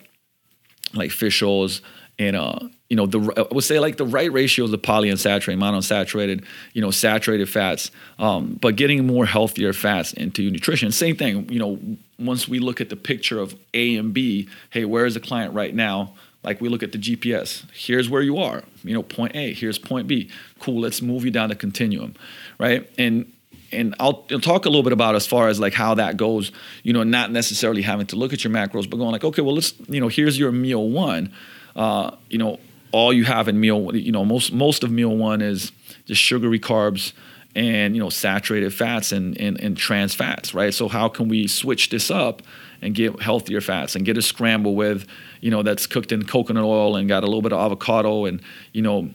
[0.94, 1.82] like fish oils
[2.20, 2.60] and uh
[2.94, 6.92] you know the I would say like the right ratios of polyunsaturated, monounsaturated, you know
[6.92, 10.92] saturated fats, um, but getting more healthier fats into nutrition.
[10.92, 11.80] Same thing, you know.
[12.20, 15.56] Once we look at the picture of A and B, hey, where is the client
[15.56, 16.14] right now?
[16.44, 17.70] Like we look at the GPS.
[17.72, 18.64] Here's where you are.
[18.84, 19.54] You know, point A.
[19.54, 20.30] Here's point B.
[20.60, 20.82] Cool.
[20.82, 22.16] Let's move you down the continuum,
[22.60, 22.90] right?
[22.98, 23.32] And
[23.72, 26.52] and I'll, I'll, talk a little bit about as far as like how that goes.
[26.84, 29.56] You know, not necessarily having to look at your macros, but going like, okay, well,
[29.56, 31.34] let's you know, here's your meal one.
[31.76, 32.60] Uh, you know,
[32.92, 35.72] all you have in meal, you know, most most of meal one is
[36.06, 37.14] just sugary carbs
[37.56, 40.74] and you know saturated fats and, and, and trans fats, right?
[40.74, 42.42] So how can we switch this up
[42.84, 45.08] and get healthier fats and get a scramble with,
[45.42, 48.42] you know, that's cooked in coconut oil and got a little bit of avocado and,
[48.74, 49.10] you know,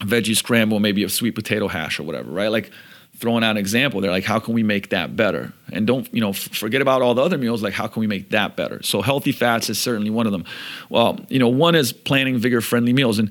[0.00, 2.48] veggie scramble, maybe a sweet potato hash or whatever, right?
[2.48, 2.70] Like
[3.16, 5.52] throwing out an example they're like how can we make that better?
[5.70, 8.06] And don't, you know, f- forget about all the other meals, like how can we
[8.06, 8.82] make that better?
[8.82, 10.44] So healthy fats is certainly one of them.
[10.88, 13.18] Well, you know, one is planning vigor friendly meals.
[13.18, 13.30] And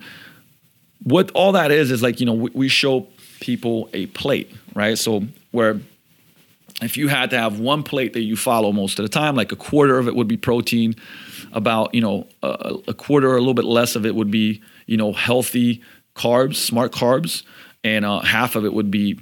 [1.03, 3.07] what all that is, is like, you know, we, we show
[3.41, 4.97] people a plate, right?
[4.97, 5.81] So where
[6.83, 9.51] if you had to have one plate that you follow most of the time, like
[9.51, 10.95] a quarter of it would be protein,
[11.51, 14.61] about you know a, a quarter or a little bit less of it would be
[14.85, 15.81] you know healthy
[16.15, 17.43] carbs, smart carbs,
[17.83, 19.19] and uh, half of it would be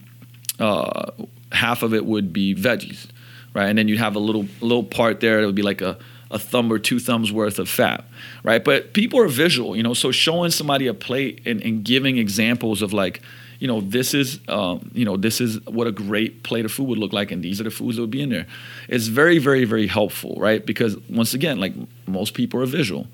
[0.59, 1.11] uh,
[1.51, 3.07] half of it would be veggies,
[3.53, 3.67] right?
[3.67, 5.97] And then you'd have a little little part there that would be like a
[6.31, 8.05] a thumb or two thumbs worth of fat,
[8.43, 8.63] right?
[8.63, 12.81] But people are visual, you know, so showing somebody a plate and, and giving examples
[12.81, 13.21] of like,
[13.61, 16.87] you know, this is, um, you know, this is what a great plate of food
[16.87, 18.47] would look like, and these are the foods that would be in there.
[18.89, 20.65] It's very, very, very helpful, right?
[20.65, 21.73] Because once again, like
[22.07, 23.05] most people are visual,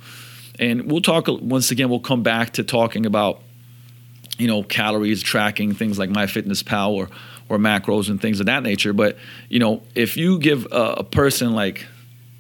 [0.57, 1.89] and we'll talk once again.
[1.89, 3.41] We'll come back to talking about,
[4.38, 7.10] you know, calories tracking things like MyFitnessPal or
[7.49, 8.93] or macros and things of that nature.
[8.93, 9.17] But
[9.49, 11.86] you know, if you give a, a person like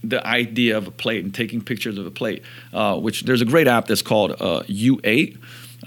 [0.01, 2.41] the idea of a plate and taking pictures of a plate,
[2.71, 5.37] uh, which there's a great app that's called uh, U8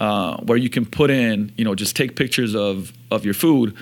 [0.01, 3.75] uh, where you can put in, you know, just take pictures of of your food,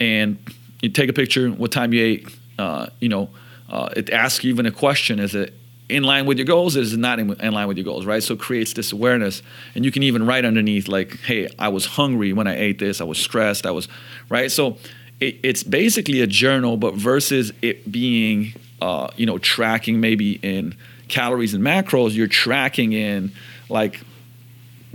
[0.00, 0.38] and
[0.80, 2.28] you take a picture, what time you ate.
[2.58, 3.28] Uh, you know,
[3.68, 5.52] uh, it asks even a question: Is it
[5.90, 6.74] in line with your goals?
[6.74, 8.06] Is it not in, in line with your goals?
[8.06, 8.22] Right.
[8.22, 9.42] So it creates this awareness,
[9.74, 13.02] and you can even write underneath like, "Hey, I was hungry when I ate this.
[13.02, 13.66] I was stressed.
[13.66, 13.88] I was
[14.30, 14.78] right." So
[15.20, 20.74] it, it's basically a journal, but versus it being, uh, you know, tracking maybe in
[21.08, 23.32] calories and macros, you're tracking in
[23.68, 24.00] like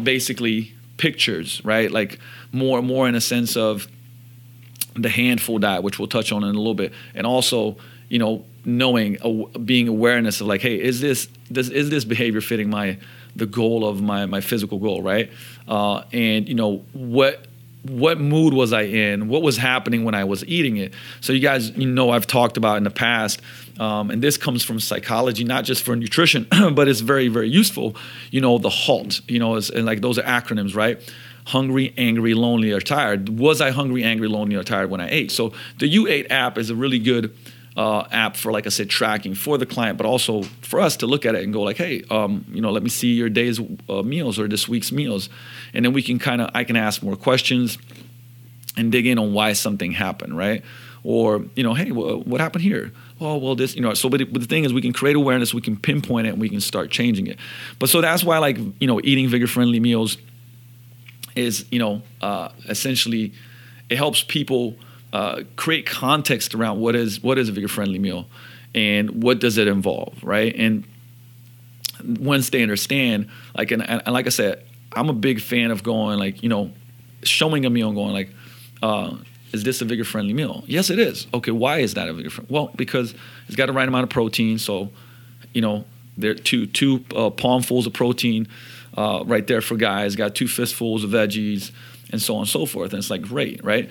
[0.01, 1.91] basically pictures, right?
[1.91, 2.19] Like
[2.51, 3.87] more more in a sense of
[4.95, 7.77] the handful diet, which we'll touch on in a little bit, and also
[8.09, 9.17] you know knowing
[9.65, 12.97] being awareness of like, hey, is this this is this behavior fitting my
[13.35, 15.31] the goal of my my physical goal, right?
[15.67, 17.47] Uh, and you know what
[17.83, 19.27] what mood was I in?
[19.27, 20.93] What was happening when I was eating it?
[21.21, 23.41] So you guys, you know, I've talked about in the past,
[23.79, 27.95] um, and this comes from psychology, not just for nutrition, but it's very, very useful.
[28.31, 29.21] You know, the HALT.
[29.29, 31.01] You know, and like those are acronyms, right?
[31.47, 33.37] Hungry, angry, lonely, or tired.
[33.37, 35.29] Was I hungry, angry, lonely, or tired when I ate?
[35.29, 37.35] So the U8 app is a really good
[37.75, 41.07] uh, app for, like I said, tracking for the client, but also for us to
[41.07, 43.59] look at it and go like, hey, um, you know, let me see your day's
[43.89, 45.29] uh, meals or this week's meals,
[45.73, 47.77] and then we can kind of I can ask more questions
[48.77, 50.63] and dig in on why something happened, right?
[51.03, 52.91] Or you know, hey, what happened here?
[53.19, 53.93] Oh, well, this, you know.
[53.93, 56.31] So, but, it, but the thing is, we can create awareness, we can pinpoint it,
[56.31, 57.37] and we can start changing it.
[57.79, 60.17] But so that's why, like, you know, eating vigor-friendly meals
[61.35, 63.33] is, you know, uh, essentially,
[63.89, 64.75] it helps people
[65.13, 68.25] uh, create context around what is what is a vigor friendly meal
[68.75, 70.53] and what does it involve, right?
[70.57, 70.83] And
[72.03, 76.17] once they understand, like and, and like I said, I'm a big fan of going
[76.17, 76.71] like you know,
[77.21, 78.31] showing a meal and going like,
[78.81, 79.15] uh,
[79.53, 80.63] is this a vigor friendly meal?
[80.65, 81.27] Yes, it is.
[81.31, 82.51] Okay, why is that a vigor friendly?
[82.51, 83.13] Well, because
[83.47, 84.89] it's got the right amount of protein, so
[85.53, 85.85] you know
[86.17, 88.47] there are two two uh, palmfuls of protein
[88.97, 90.15] uh, right there for guys.
[90.15, 91.71] Got two fistfuls of veggies
[92.09, 92.93] and so on and so forth.
[92.93, 93.89] And it's like great, right?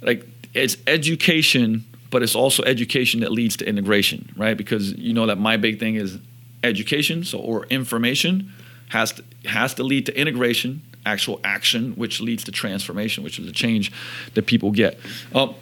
[0.00, 4.56] Like it's education, but it's also education that leads to integration, right?
[4.56, 6.18] Because you know that my big thing is
[6.62, 8.52] education, so or information
[8.90, 13.48] has to, has to lead to integration, actual action, which leads to transformation, which is
[13.48, 13.90] a change
[14.34, 14.98] that people get.
[15.34, 15.52] Uh,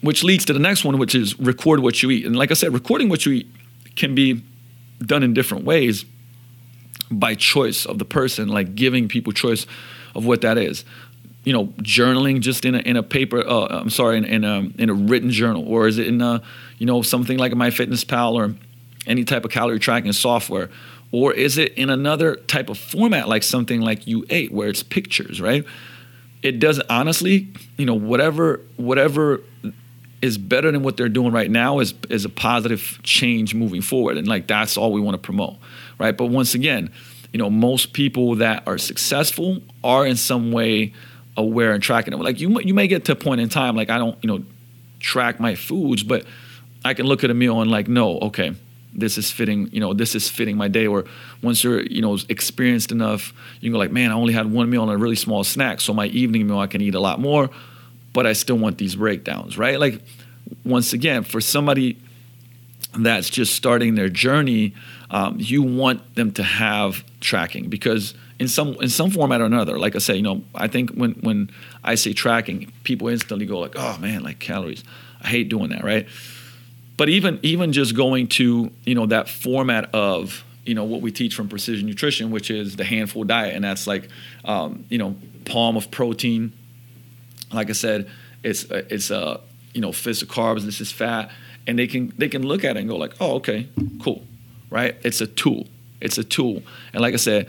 [0.00, 2.26] which leads to the next one, which is record what you eat.
[2.26, 3.50] And like I said, recording what you eat
[3.94, 4.42] can be
[5.00, 6.04] done in different ways
[7.10, 9.66] by choice of the person, like giving people choice
[10.14, 10.84] of what that is
[11.44, 14.60] you know journaling just in a in a paper uh, I'm sorry in, in, a
[14.78, 16.42] in a written journal or is it in a
[16.78, 18.54] you know something like MyFitnessPal or
[19.06, 20.70] any type of calorie tracking software?
[21.10, 25.40] Or is it in another type of format like something like U8 where it's pictures
[25.40, 25.64] right?
[26.42, 29.40] It does honestly you know whatever whatever
[30.20, 34.16] is better than what they're doing right now is is a positive change moving forward
[34.16, 35.56] and like that's all we want to promote
[35.98, 36.16] right?
[36.16, 36.92] But once again
[37.32, 40.92] you know most people that are successful are in some way
[41.36, 42.16] aware and tracking it.
[42.18, 44.44] Like you, you may get to a point in time, like I don't, you know,
[45.00, 46.24] track my foods, but
[46.84, 48.54] I can look at a meal and like, no, okay,
[48.92, 50.86] this is fitting, you know, this is fitting my day.
[50.86, 51.04] Or
[51.42, 54.68] once you're, you know, experienced enough, you can go like, man, I only had one
[54.70, 57.20] meal and a really small snack, so my evening meal I can eat a lot
[57.20, 57.50] more,
[58.12, 59.78] but I still want these breakdowns, right?
[59.80, 60.02] Like,
[60.64, 61.98] once again, for somebody
[62.98, 64.74] that's just starting their journey,
[65.10, 69.78] um, you want them to have tracking because in some in some format or another.
[69.78, 71.48] Like I say, you know, I think when when
[71.84, 74.82] I say tracking, people instantly go like, "Oh man, like calories."
[75.22, 76.08] I hate doing that, right?
[76.96, 81.12] But even even just going to you know that format of you know what we
[81.12, 84.08] teach from precision nutrition, which is the handful diet, and that's like
[84.44, 86.52] um, you know palm of protein.
[87.52, 88.10] Like I said,
[88.42, 89.40] it's it's a uh,
[89.72, 90.62] you know fist of carbs.
[90.62, 91.30] This is fat,
[91.68, 93.68] and they can they can look at it and go like, oh okay,
[94.02, 94.26] cool,
[94.68, 94.96] right?
[95.04, 95.68] It's a tool.
[96.00, 97.48] It's a tool, and like I said,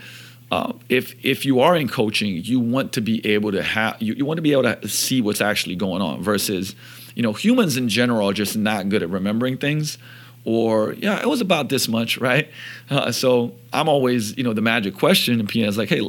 [0.54, 4.14] uh, if if you are in coaching, you want to be able to have you,
[4.14, 6.76] you want to be able to see what's actually going on versus,
[7.16, 9.98] you know, humans in general are just not good at remembering things.
[10.46, 12.52] Or yeah, it was about this much, right?
[12.88, 16.08] Uh, so I'm always, you know, the magic question, and Pina is like, hey,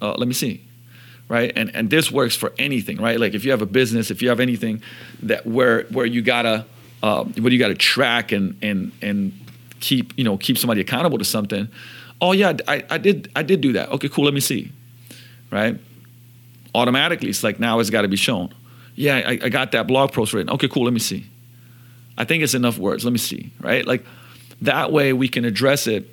[0.00, 0.62] uh, let me see,
[1.28, 1.50] right?
[1.56, 3.18] And and this works for anything, right?
[3.18, 4.82] Like if you have a business, if you have anything
[5.24, 6.64] that where where you gotta
[7.02, 9.32] uh, where you gotta track and and and
[9.80, 11.68] keep you know keep somebody accountable to something
[12.20, 13.90] oh yeah, I, I did I did do that.
[13.90, 14.24] Okay, cool.
[14.24, 14.72] Let me see,
[15.50, 15.78] right?
[16.74, 18.52] automatically it's like now it's got to be shown.
[18.94, 20.50] Yeah, I, I got that blog post written.
[20.50, 20.84] Okay, cool.
[20.84, 21.26] Let me see.
[22.18, 23.04] I think it's enough words.
[23.04, 23.50] Let me see.
[23.60, 23.86] Right?
[23.86, 24.04] Like
[24.62, 26.08] that way we can address it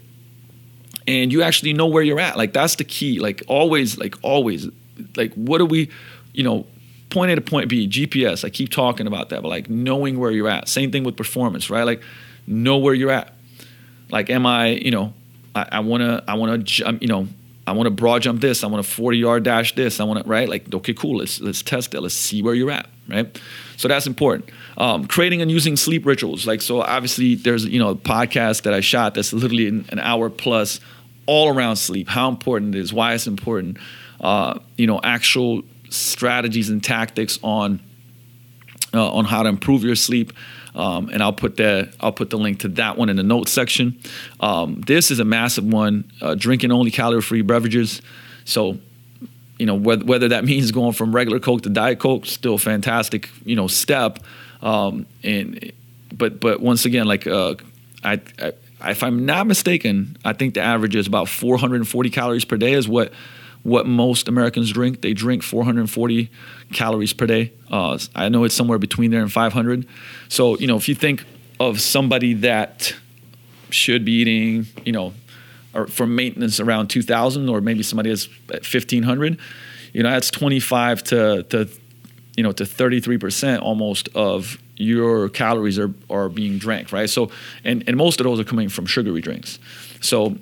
[1.06, 2.38] and you actually know where you're at.
[2.38, 3.20] Like that's the key.
[3.20, 4.67] Like always, like always,
[5.15, 5.89] like what do we,
[6.34, 6.65] you know,
[7.10, 8.46] point A to point B, GPS.
[8.46, 10.67] I keep talking about that, but like knowing where you're at.
[10.67, 11.84] Same thing with performance, right?
[11.84, 12.02] Like
[12.46, 13.34] know where you're at.
[14.10, 15.13] Like, am I, you know,
[15.58, 16.63] I, I wanna, I wanna,
[17.00, 17.28] you know,
[17.67, 18.63] I want to broad jump this.
[18.63, 20.00] I want to 40 yard dash this.
[20.00, 21.17] I want to right like okay cool.
[21.17, 22.00] Let's let's test it.
[22.00, 22.88] Let's see where you're at.
[23.10, 23.39] Right.
[23.76, 24.50] So that's important.
[24.78, 26.48] Um, creating and using sleep rituals.
[26.48, 30.00] Like so, obviously there's you know a podcast that I shot that's literally an, an
[30.00, 30.80] hour plus
[31.26, 32.08] all around sleep.
[32.08, 32.93] How important it is.
[32.93, 33.78] Why it's important.
[34.22, 37.82] Uh, you know actual strategies and tactics on
[38.93, 40.32] uh, on how to improve your sleep.
[40.78, 43.52] Um, and I'll put that I'll put the link to that one in the notes
[43.52, 44.00] section.
[44.40, 46.10] Um, this is a massive one.
[46.22, 48.02] Uh, drinking only calorie-free beverages.
[48.46, 48.78] So,
[49.58, 53.30] you know whether, whether that means going from regular Coke to Diet Coke, still fantastic
[53.44, 54.20] you know step.
[54.62, 55.72] Um, and
[56.16, 57.56] but but once again, like uh,
[58.04, 58.54] I, I
[58.86, 62.88] if I'm not mistaken, I think the average is about 440 calories per day is
[62.88, 63.12] what
[63.68, 65.02] what most Americans drink.
[65.02, 66.32] They drink 440
[66.72, 67.52] calories per day.
[67.70, 69.86] Uh, I know it's somewhere between there and 500.
[70.30, 71.26] So, you know, if you think
[71.60, 72.96] of somebody that
[73.70, 75.14] should be eating, you know,
[75.74, 79.38] or for maintenance around 2,000, or maybe somebody is at 1,500,
[79.92, 81.70] you know, that's 25 to, to
[82.38, 87.10] you know, to 33% almost of your calories are, are being drank, right?
[87.10, 87.32] So,
[87.66, 89.60] and, and most of those are coming from sugary drinks.
[90.00, 90.38] So,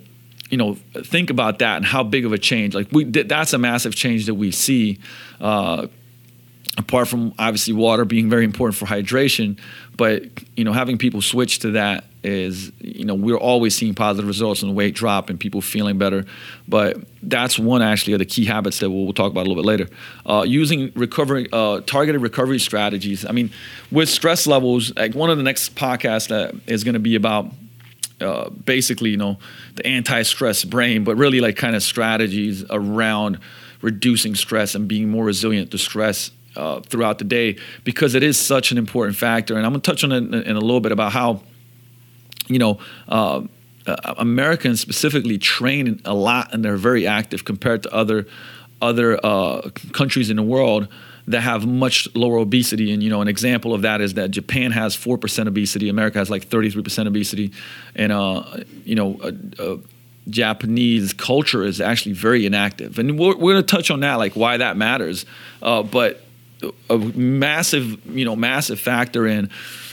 [0.49, 2.75] you know, think about that and how big of a change.
[2.75, 4.99] Like we, that's a massive change that we see.
[5.39, 5.88] Uh,
[6.77, 9.58] apart from obviously water being very important for hydration,
[9.95, 10.23] but
[10.58, 14.62] you know, having people switch to that is, you know, we're always seeing positive results
[14.62, 16.25] in weight drop and people feeling better.
[16.67, 19.63] But that's one actually of the key habits that we'll, we'll talk about a little
[19.63, 19.88] bit later.
[20.25, 23.25] Uh, using recovery, uh, targeted recovery strategies.
[23.25, 23.51] I mean,
[23.91, 27.51] with stress levels, like one of the next podcasts that is going to be about
[28.21, 29.38] uh, basically, you know,
[29.75, 33.39] the anti-stress brain, but really like kind of strategies around
[33.82, 38.38] reducing stress and being more resilient to stress uh, throughout the day because it is
[38.38, 39.58] such an important factor.
[39.58, 41.41] And I'm gonna touch on it in, in a little bit about how,
[42.47, 42.80] you know.
[43.08, 43.43] Uh,
[43.88, 48.25] uh, Americans specifically train a lot and they're very active compared to other
[48.82, 50.88] other uh, countries in the world
[51.28, 52.94] that have much lower obesity.
[52.94, 56.18] And you know, an example of that is that Japan has four percent obesity, America
[56.20, 57.52] has like thirty three percent obesity,
[57.96, 58.44] and uh,
[58.84, 59.20] you know.
[59.22, 59.78] Uh, uh,
[60.28, 64.36] Japanese culture is actually very inactive, and we're, we're going to touch on that, like
[64.36, 65.24] why that matters.
[65.62, 66.26] Uh, but
[66.90, 69.52] a massive, you know, massive factor in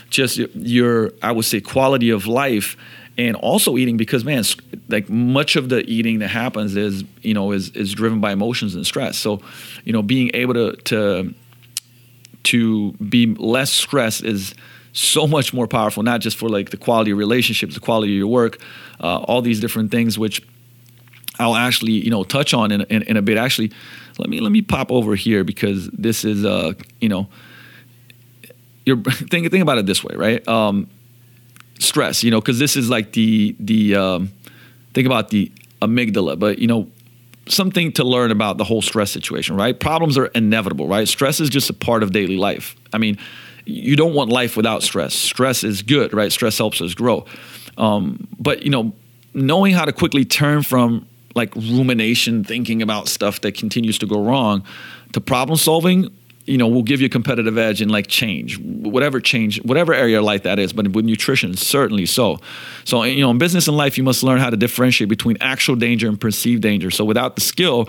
[0.09, 2.77] just your, I would say, quality of life
[3.17, 4.43] and also eating because man
[4.89, 8.75] like much of the eating that happens is you know is is driven by emotions
[8.75, 9.17] and stress.
[9.17, 9.41] So
[9.83, 11.33] you know being able to to
[12.43, 14.53] to be less stressed is
[14.91, 18.17] so much more powerful not just for like the quality of relationships the quality of
[18.17, 18.59] your work
[18.99, 20.41] uh, all these different things which
[21.39, 23.37] I'll actually you know touch on in, in, in, a bit.
[23.37, 23.71] Actually
[24.17, 27.27] let me let me pop over here because this is uh you know
[28.85, 30.47] you're think think about it this way right?
[30.47, 30.87] Um
[31.79, 34.31] stress, you know, because this is like the the um,
[34.93, 36.89] think about the amygdala, but you know,
[37.47, 39.79] something to learn about the whole stress situation, right?
[39.79, 41.07] Problems are inevitable, right?
[41.07, 42.75] Stress is just a part of daily life.
[42.93, 43.17] I mean,
[43.65, 45.13] you don't want life without stress.
[45.13, 46.31] Stress is good, right?
[46.31, 47.25] Stress helps us grow.
[47.77, 48.93] Um, but you know,
[49.33, 54.23] knowing how to quickly turn from like rumination, thinking about stuff that continues to go
[54.23, 54.63] wrong,
[55.13, 56.09] to problem solving
[56.45, 60.19] you know, will give you a competitive edge in like change, whatever change, whatever area
[60.19, 60.73] of life that is.
[60.73, 62.39] But with nutrition, certainly so.
[62.83, 65.75] So, you know, in business and life, you must learn how to differentiate between actual
[65.75, 66.91] danger and perceived danger.
[66.91, 67.87] So, without the skill,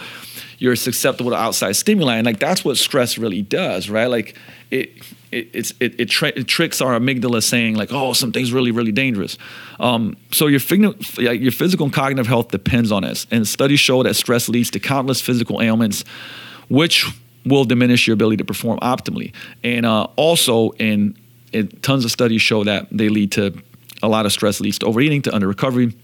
[0.59, 4.07] you're susceptible to outside stimuli, and like that's what stress really does, right?
[4.07, 4.37] Like
[4.71, 4.91] it.
[5.33, 8.93] It, it's, it, it, tra- it, tricks our amygdala saying like oh something's really really
[8.93, 9.37] dangerous
[9.81, 14.05] um, so your, fig- your physical and cognitive health depends on this and studies show
[14.05, 16.05] that stress leads to countless physical ailments
[16.69, 17.13] which
[17.45, 19.33] will diminish your ability to perform optimally.
[19.63, 21.17] And uh, also, in,
[21.53, 23.55] in tons of studies show that they lead to
[24.03, 25.95] a lot of stress leads to overeating, to under recovery,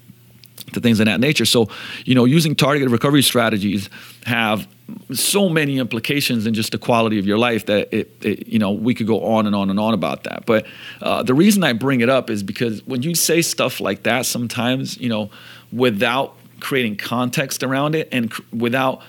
[0.73, 1.45] to things of that nature.
[1.45, 1.69] So,
[2.05, 3.89] you know, using targeted recovery strategies
[4.25, 4.69] have
[5.13, 8.71] so many implications in just the quality of your life that it, it you know,
[8.71, 10.47] we could go on and on and on about that.
[10.47, 10.67] But
[11.01, 14.27] uh, the reason I bring it up is because when you say stuff like that,
[14.27, 15.31] sometimes, you know,
[15.73, 19.03] without creating context around it and cr- without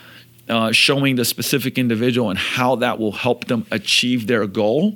[0.52, 4.96] uh, showing the specific individual and how that will help them achieve their goal.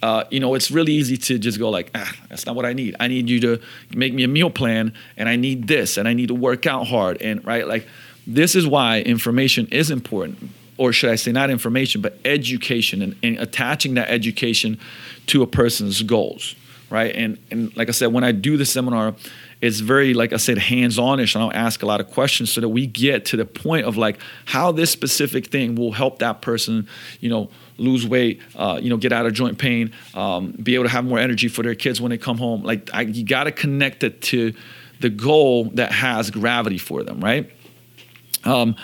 [0.00, 2.72] Uh, you know, it's really easy to just go like, ah, that's not what I
[2.72, 2.94] need.
[3.00, 3.60] I need you to
[3.94, 6.86] make me a meal plan, and I need this, and I need to work out
[6.86, 7.84] hard, and right, like,
[8.24, 10.38] this is why information is important.
[10.78, 14.78] or should I say, not information, but education, and, and attaching that education
[15.26, 16.54] to a person's goals,
[16.90, 17.14] right?
[17.14, 19.14] And and like I said, when I do the seminar,
[19.60, 22.68] it's very like I said, hands-on-ish, and I'll ask a lot of questions so that
[22.68, 26.88] we get to the point of like how this specific thing will help that person,
[27.20, 30.84] you know, lose weight, uh, you know, get out of joint pain, um, be able
[30.84, 32.62] to have more energy for their kids when they come home.
[32.62, 34.54] Like I, you got to connect it to
[35.00, 37.50] the goal that has gravity for them, right?
[38.44, 38.76] Um,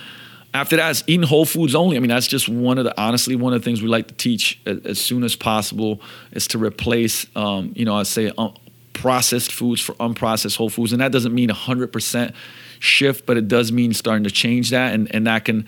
[0.54, 1.96] after that, it's eating whole foods only.
[1.96, 4.14] I mean, that's just one of the honestly one of the things we like to
[4.14, 6.00] teach as, as soon as possible
[6.30, 8.54] is to replace, um, you know, I say um,
[8.92, 12.34] processed foods for unprocessed whole foods, and that doesn't mean hundred percent
[12.78, 15.66] shift, but it does mean starting to change that, and and that can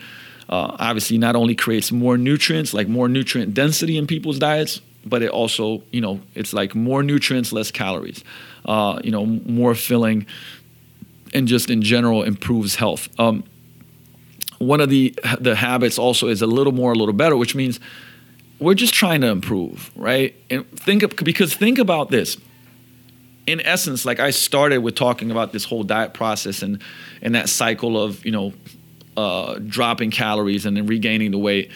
[0.49, 5.21] uh, obviously not only creates more nutrients, like more nutrient density in people's diets, but
[5.21, 8.23] it also, you know, it's like more nutrients, less calories,
[8.65, 10.25] uh, you know, more filling,
[11.33, 13.09] and just in general improves health.
[13.19, 13.43] Um,
[14.59, 17.79] one of the the habits also is a little more, a little better, which means
[18.59, 20.35] we're just trying to improve, right?
[20.49, 22.37] And think of, because think about this.
[23.45, 26.81] In essence, like I started with talking about this whole diet process and
[27.21, 28.53] and that cycle of you know
[29.15, 31.71] uh, dropping calories and then regaining the weight,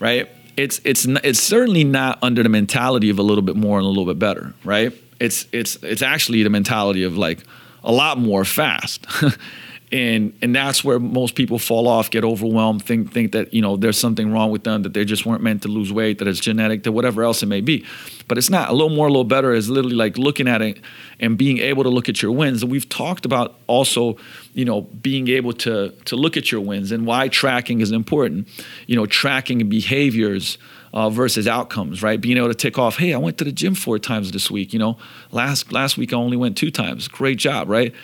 [0.00, 0.28] right?
[0.56, 3.88] It's it's it's certainly not under the mentality of a little bit more and a
[3.88, 4.92] little bit better, right?
[5.20, 7.40] It's it's it's actually the mentality of like
[7.84, 9.06] a lot more fast.
[9.92, 13.76] and and that's where most people fall off, get overwhelmed, think think that you know
[13.76, 16.40] there's something wrong with them, that they just weren't meant to lose weight, that it's
[16.40, 17.84] genetic, that whatever else it may be.
[18.26, 18.70] But it's not.
[18.70, 20.80] A little more, a little better is literally like looking at it
[21.20, 22.62] and being able to look at your wins.
[22.62, 24.16] And we've talked about also,
[24.54, 28.48] you know, being able to to look at your wins and why tracking is important.
[28.86, 30.58] You know, tracking behaviors.
[30.94, 32.20] Uh, versus outcomes, right?
[32.20, 34.74] Being able to tick off, hey, I went to the gym four times this week.
[34.74, 34.98] You know,
[35.30, 37.08] last last week I only went two times.
[37.08, 37.94] Great job, right?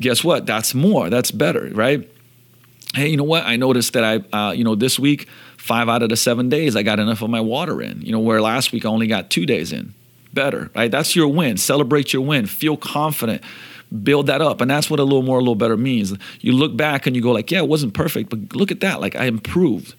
[0.00, 0.46] Guess what?
[0.46, 1.10] That's more.
[1.10, 2.08] That's better, right?
[2.94, 3.44] Hey, you know what?
[3.44, 6.76] I noticed that I, uh, you know, this week, five out of the seven days,
[6.76, 8.00] I got enough of my water in.
[8.02, 9.94] You know, where last week I only got two days in.
[10.32, 10.90] Better, right?
[10.90, 11.56] That's your win.
[11.56, 12.46] Celebrate your win.
[12.46, 13.42] Feel confident.
[14.02, 16.12] Build that up, and that's what a little more, a little better means.
[16.40, 19.00] You look back and you go like, yeah, it wasn't perfect, but look at that.
[19.00, 19.94] Like I improved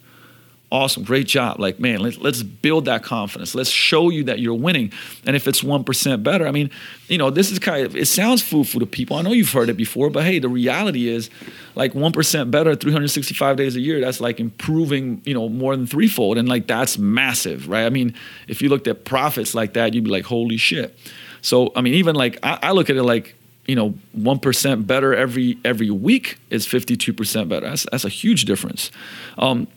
[0.72, 1.60] awesome, great job.
[1.60, 3.56] Like, man, let's, let's build that confidence.
[3.56, 4.92] Let's show you that you're winning.
[5.26, 6.70] And if it's 1% better, I mean,
[7.08, 9.16] you know, this is kind of, it sounds foo-foo to people.
[9.16, 11.30] I know you've heard it before, but hey, the reality is
[11.76, 16.38] like 1% better 365 days a year, that's like improving, you know, more than threefold.
[16.38, 17.86] And like, that's massive, right?
[17.86, 18.14] I mean,
[18.48, 20.98] if you looked at profits like that, you'd be like, holy shit.
[21.42, 23.36] So, I mean, even like, I, I look at it like,
[23.68, 27.68] you know, 1% better every every week is 52% better.
[27.68, 28.92] That's, that's a huge difference.
[29.38, 29.68] Um,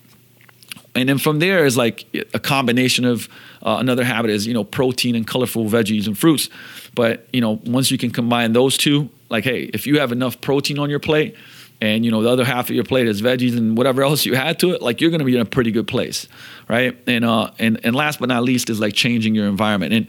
[0.95, 3.29] and then from there is like a combination of
[3.63, 6.49] uh, another habit is you know protein and colorful veggies and fruits.
[6.95, 10.41] But you know once you can combine those two like hey if you have enough
[10.41, 11.37] protein on your plate
[11.81, 14.35] and you know the other half of your plate is veggies and whatever else you
[14.35, 16.27] add to it like you're going to be in a pretty good place
[16.69, 16.97] right?
[17.07, 19.93] And uh and and last but not least is like changing your environment.
[19.93, 20.07] And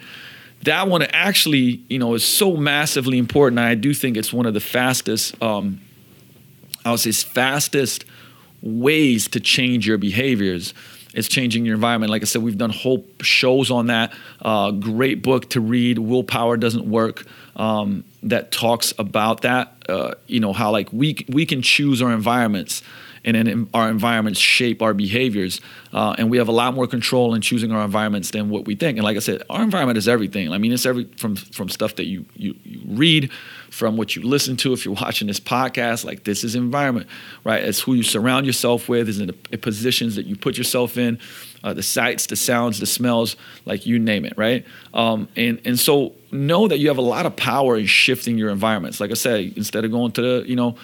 [0.64, 3.60] that one actually you know is so massively important.
[3.60, 5.82] I do think it's one of the fastest um
[6.84, 8.06] i would say fastest
[8.62, 10.74] ways to change your behaviors
[11.14, 12.10] is changing your environment.
[12.10, 14.14] Like I said, we've done whole shows on that.
[14.42, 19.76] Uh, great book to read, Willpower Doesn't Work, um, that talks about that.
[19.90, 22.82] Uh, you know, how like we, we can choose our environments
[23.24, 25.62] and then our environments shape our behaviors.
[25.94, 28.76] Uh, and we have a lot more control in choosing our environments than what we
[28.76, 28.98] think.
[28.98, 30.52] And like I said, our environment is everything.
[30.52, 33.32] I mean, it's every from from stuff that you you, you read,
[33.70, 34.74] from what you listen to.
[34.74, 37.08] If you're watching this podcast, like this is environment,
[37.44, 37.64] right?
[37.64, 41.20] It's who you surround yourself with, is in the positions that you put yourself in,
[41.64, 44.66] uh, the sights, the sounds, the smells, like you name it, right?
[44.94, 48.50] Um, and and so know that you have a lot of power in shifting your
[48.50, 49.00] environments.
[49.00, 50.76] Like I said, instead of going to the you know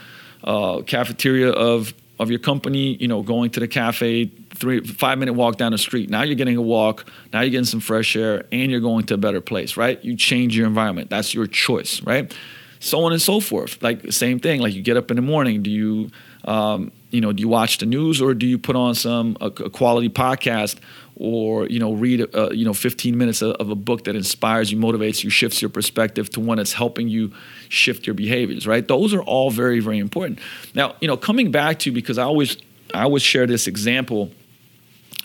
[0.44, 5.34] uh, cafeteria of of your company, you know, going to the cafe, three five minute
[5.34, 6.10] walk down the street.
[6.10, 7.10] Now you're getting a walk.
[7.32, 10.04] Now you're getting some fresh air, and you're going to a better place, right?
[10.04, 11.10] You change your environment.
[11.10, 12.34] That's your choice, right?
[12.80, 13.82] So on and so forth.
[13.82, 14.62] Like same thing.
[14.62, 15.64] Like you get up in the morning.
[15.64, 16.12] Do you,
[16.46, 19.48] um, you know, do you watch the news or do you put on some a,
[19.48, 20.78] a quality podcast
[21.20, 24.78] or you know read uh, you know 15 minutes of, a book that inspires you,
[24.78, 27.34] motivates you, shifts your perspective to one that's helping you
[27.70, 28.68] shift your behaviors.
[28.68, 28.88] Right?
[28.88, 30.40] Those are all very very important.
[30.74, 32.58] Now you know coming back to because I always
[32.94, 34.32] I always share this example,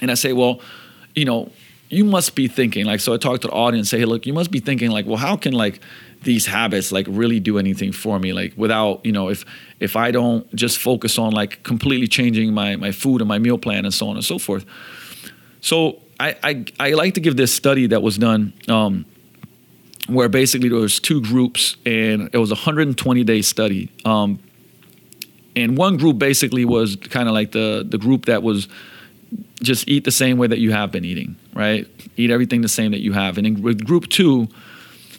[0.00, 0.60] and I say, well,
[1.14, 1.50] you know.
[1.88, 3.12] You must be thinking like so.
[3.12, 5.36] I talk to the audience, say, "Hey, look, you must be thinking like, well, how
[5.36, 5.78] can like
[6.22, 9.44] these habits like really do anything for me like without you know if
[9.80, 13.58] if i don't just focus on like completely changing my my food and my meal
[13.58, 14.64] plan and so on and so forth
[15.62, 19.06] so I, I, I like to give this study that was done um,
[20.08, 23.90] where basically there was two groups and it was a 120 day study.
[24.04, 24.38] Um,
[25.56, 28.68] and one group basically was kind of like the the group that was
[29.62, 31.86] just eat the same way that you have been eating, right?
[32.16, 33.38] Eat everything the same that you have.
[33.38, 34.48] And in, with group two,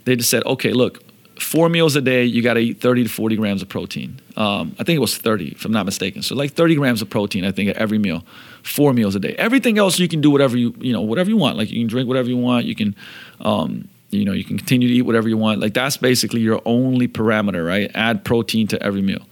[0.06, 1.03] they just said, okay, look,
[1.39, 4.19] four meals a day, you got to eat 30 to 40 grams of protein.
[4.36, 6.21] Um, I think it was 30, if I'm not mistaken.
[6.21, 8.23] So like 30 grams of protein, I think, at every meal,
[8.63, 9.36] four meals a day.
[9.38, 11.57] Everything else, you can do whatever you, you know, whatever you want.
[11.57, 12.65] Like you can drink whatever you want.
[12.65, 12.95] You can,
[13.41, 15.59] um, you know, you can continue to eat whatever you want.
[15.59, 17.89] Like that's basically your only parameter, right?
[17.95, 19.25] Add protein to every meal.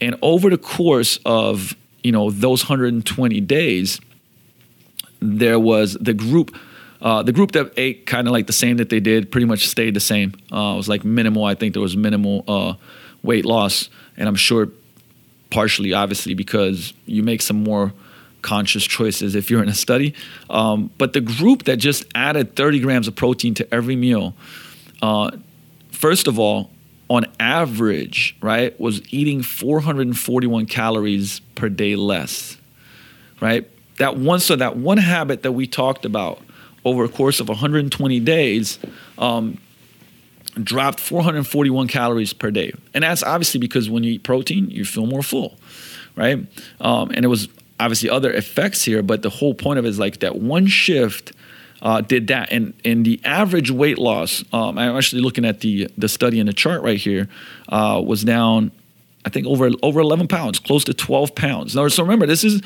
[0.00, 4.00] And over the course of, you know, those 120 days,
[5.20, 6.56] there was the group–
[7.02, 9.66] uh, the group that ate kind of like the same that they did pretty much
[9.68, 10.34] stayed the same.
[10.52, 11.44] Uh, it was like minimal.
[11.44, 12.74] I think there was minimal uh,
[13.22, 14.68] weight loss, and I'm sure
[15.50, 17.92] partially, obviously, because you make some more
[18.42, 20.14] conscious choices if you're in a study.
[20.48, 24.34] Um, but the group that just added 30 grams of protein to every meal,
[25.02, 25.30] uh,
[25.90, 26.70] first of all,
[27.08, 32.56] on average, right, was eating 441 calories per day less,
[33.40, 33.68] right?
[33.98, 36.40] That one, so that one habit that we talked about
[36.84, 38.78] over a course of 120 days,
[39.18, 39.58] um,
[40.62, 42.72] dropped 441 calories per day.
[42.94, 45.56] And that's obviously because when you eat protein, you feel more full,
[46.16, 46.38] right?
[46.80, 49.98] Um, and it was obviously other effects here, but the whole point of it is
[49.98, 51.32] like that one shift
[51.82, 52.52] uh, did that.
[52.52, 56.46] And, and the average weight loss, um, I'm actually looking at the, the study in
[56.46, 57.28] the chart right here,
[57.68, 58.70] uh, was down,
[59.24, 61.74] I think, over, over 11 pounds, close to 12 pounds.
[61.74, 62.60] Now, so remember, this is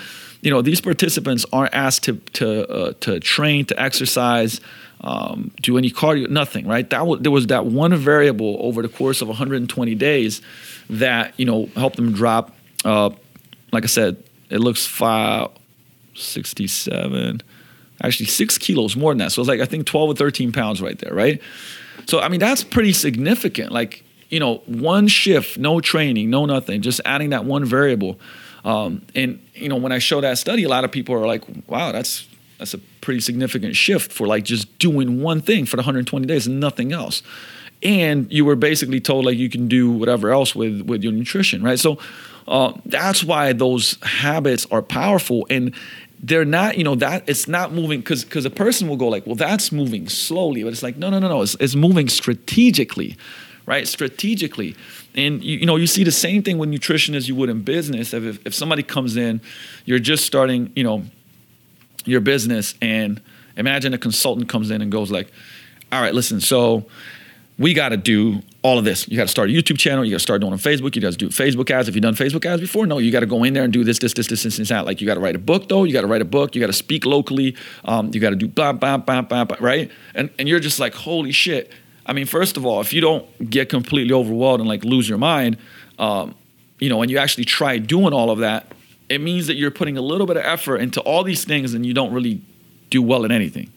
[0.44, 4.60] you know, these participants aren't asked to to uh, to train, to exercise,
[5.00, 6.88] um, do any cardio, nothing, right?
[6.90, 10.42] That there was that one variable over the course of 120 days
[10.90, 12.54] that you know helped them drop.
[12.84, 13.10] Uh,
[13.72, 15.48] like I said, it looks five,
[16.14, 17.40] 67,
[18.02, 19.32] actually six kilos more than that.
[19.32, 21.40] So it's like I think 12 or 13 pounds right there, right?
[22.04, 23.72] So I mean that's pretty significant.
[23.72, 28.20] Like you know, one shift, no training, no nothing, just adding that one variable
[28.64, 31.42] um, and you know, when I show that study, a lot of people are like,
[31.68, 32.26] "Wow, that's
[32.58, 36.46] that's a pretty significant shift for like just doing one thing for the 120 days
[36.46, 37.22] and nothing else."
[37.82, 41.62] And you were basically told like you can do whatever else with with your nutrition,
[41.62, 41.78] right?
[41.78, 41.98] So
[42.48, 45.74] uh, that's why those habits are powerful and
[46.22, 49.26] they're not you know that it's not moving because because a person will go like
[49.26, 53.16] well that's moving slowly but it's like no no no no it's, it's moving strategically
[53.66, 54.74] right strategically
[55.14, 57.62] and you, you, know you see the same thing with nutrition as you would in
[57.62, 58.12] business.
[58.12, 59.40] If, if somebody comes in
[59.84, 61.04] you're just starting you know
[62.04, 63.20] your business and
[63.56, 65.30] imagine a consultant comes in and goes like
[65.92, 66.84] all right listen so
[67.56, 69.06] we got to do all of this.
[69.06, 71.02] You got to start a youtube channel you got to start doing on facebook you
[71.02, 71.88] got to do facebook ads.
[71.88, 73.84] If you've done facebook ads before no you got to go in there and do
[73.84, 74.86] this this this this this, this that.
[74.86, 75.84] Like you got to write a book though.
[75.84, 76.54] You got to write a book.
[76.54, 77.56] You got to speak locally.
[77.84, 79.90] Um, you got to do blah blah blah blah blah right?
[80.14, 81.70] And and you're just like holy shit
[82.06, 85.18] I mean, first of all, if you don't get completely overwhelmed and like lose your
[85.18, 85.56] mind,
[85.98, 86.34] um,
[86.78, 88.72] you know, and you actually try doing all of that,
[89.08, 91.84] it means that you're putting a little bit of effort into all these things and
[91.86, 92.40] you don't really
[92.90, 93.70] do well in anything,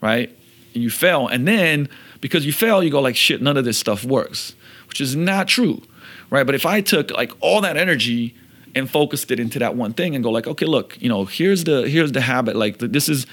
[0.00, 0.30] right?
[0.74, 1.26] And you fail.
[1.26, 1.88] And then
[2.20, 4.54] because you fail, you go like, shit, none of this stuff works,
[4.88, 5.82] which is not true,
[6.30, 6.44] right?
[6.44, 8.34] But if I took like all that energy
[8.74, 11.64] and focused it into that one thing and go like, okay, look, you know, here's
[11.64, 12.56] the here's the habit.
[12.56, 13.26] Like this is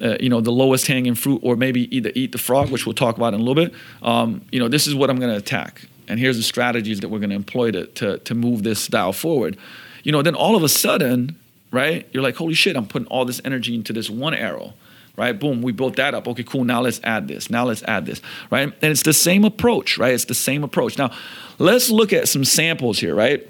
[0.00, 2.94] uh, you know the lowest hanging fruit or maybe either eat the frog which we'll
[2.94, 3.74] talk about in a little bit.
[4.02, 5.82] Um, you know this is what i'm going to attack.
[6.08, 9.56] And here's the strategies that we're going to employ to, to, move this style forward.
[10.04, 11.36] You know then all of a sudden
[11.72, 14.74] right you're like holy shit i'm putting all this energy into this one arrow
[15.16, 15.38] right?
[15.38, 16.28] Boom we built that up.
[16.28, 16.64] Okay cool.
[16.64, 17.50] Now let's add this.
[17.50, 18.20] Now let's add this
[18.50, 18.64] right?
[18.64, 20.12] And it's the same approach right?
[20.12, 20.98] It's the same approach.
[20.98, 21.10] Now
[21.58, 23.48] let's look at some samples here right?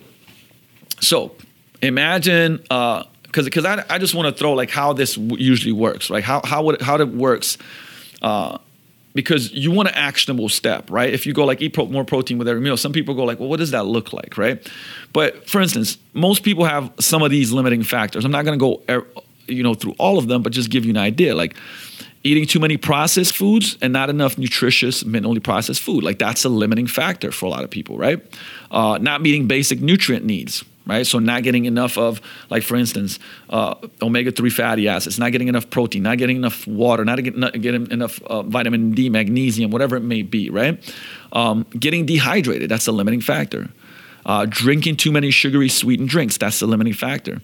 [1.01, 1.37] So
[1.83, 3.05] imagine uh,
[3.37, 6.25] because because I, I just want to throw like how this usually works, right?
[6.25, 7.59] How how would how it works.
[8.23, 8.59] Uh,
[9.15, 11.13] because you want an actionable step, right?
[11.13, 13.41] If you go like eat pro- more protein with every meal, some people go like,
[13.41, 14.71] well, what does that look like, right?
[15.15, 18.27] But for instance, most people have some of these limiting factors.
[18.27, 19.07] I'm not going to go,
[19.47, 21.35] you know, through all of them, but just give you an idea.
[21.35, 21.57] Like
[22.25, 26.05] eating too many processed foods and not enough nutritious, minimally processed food.
[26.05, 28.23] Like that's a limiting factor for a lot of people, right?
[28.71, 31.07] Uh, not meeting basic nutrient needs right?
[31.07, 33.19] So not getting enough of, like for instance,
[33.51, 38.23] uh, omega-3 fatty acids, not getting enough protein, not getting enough water, not getting, enough
[38.23, 40.83] uh, vitamin D, magnesium, whatever it may be, right?
[41.33, 43.69] Um, getting dehydrated, that's a limiting factor.
[44.25, 47.41] Uh, drinking too many sugary sweetened drinks, that's the limiting factor.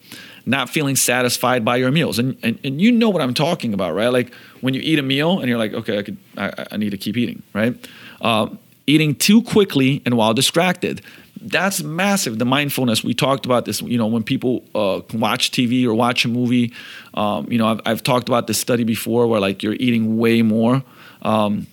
[0.47, 2.18] Not feeling satisfied by your meals.
[2.18, 4.09] And, and, and you know what I'm talking about, right?
[4.09, 6.90] Like when you eat a meal and you're like, okay, I, could, I, I need
[6.90, 7.76] to keep eating, right?
[8.20, 8.49] Uh,
[8.88, 11.03] eating too quickly and while distracted
[11.43, 12.38] that's massive.
[12.38, 13.82] The mindfulness we talked about this.
[13.82, 16.72] You know, when people uh, watch TV or watch a movie,
[17.14, 20.43] um, you know, I've, I've, talked about this study before where like you're eating way
[20.43, 20.82] more
[21.22, 21.66] um,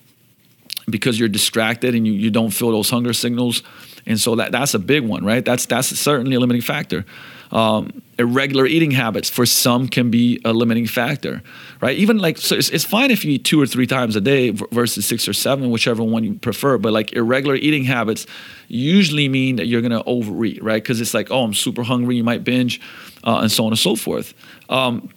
[0.89, 3.63] because you're distracted and you, you don't feel those hunger signals,
[4.05, 5.45] and so that that's a big one, right?
[5.45, 7.05] That's that's certainly a limiting factor.
[7.51, 11.41] Um, irregular eating habits for some can be a limiting factor,
[11.82, 11.97] right?
[11.97, 14.49] Even like, so it's, it's fine if you eat two or three times a day
[14.49, 16.78] versus six or seven, whichever one you prefer.
[16.78, 18.28] But like irregular eating habits
[18.67, 20.84] usually mean that you're gonna overeat, right?
[20.84, 22.82] Because it's like, oh, I'm super hungry, you might binge,
[23.24, 24.34] uh, and so on and so forth.
[24.70, 25.09] Um,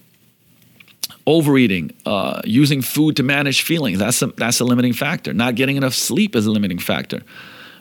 [1.27, 5.35] overeating, uh, using food to manage feelings, that's a, that's a limiting factor.
[5.35, 7.23] Not getting enough sleep is a limiting factor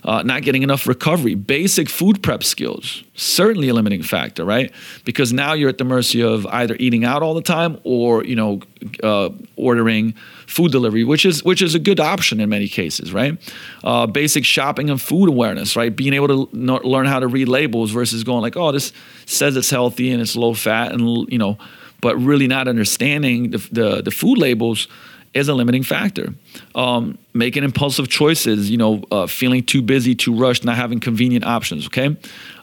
[0.04, 4.72] uh, not getting enough recovery, basic food prep skills, certainly a limiting factor, right?
[5.06, 8.36] Because now you're at the mercy of either eating out all the time or you
[8.36, 8.62] know
[9.04, 10.14] uh, ordering
[10.48, 13.38] food delivery, which is which is a good option in many cases, right?
[13.84, 15.96] Uh, basic shopping and food awareness, right?
[15.96, 18.92] Being able to learn how to read labels versus going like, oh, this
[19.26, 21.58] says it's healthy and it's low fat, and you know,
[22.02, 24.88] but really not understanding the, the, the food labels
[25.34, 26.34] is a limiting factor.
[26.76, 31.46] Um, making impulsive choices, you know, uh, feeling too busy, too rushed, not having convenient
[31.46, 32.18] options, okay?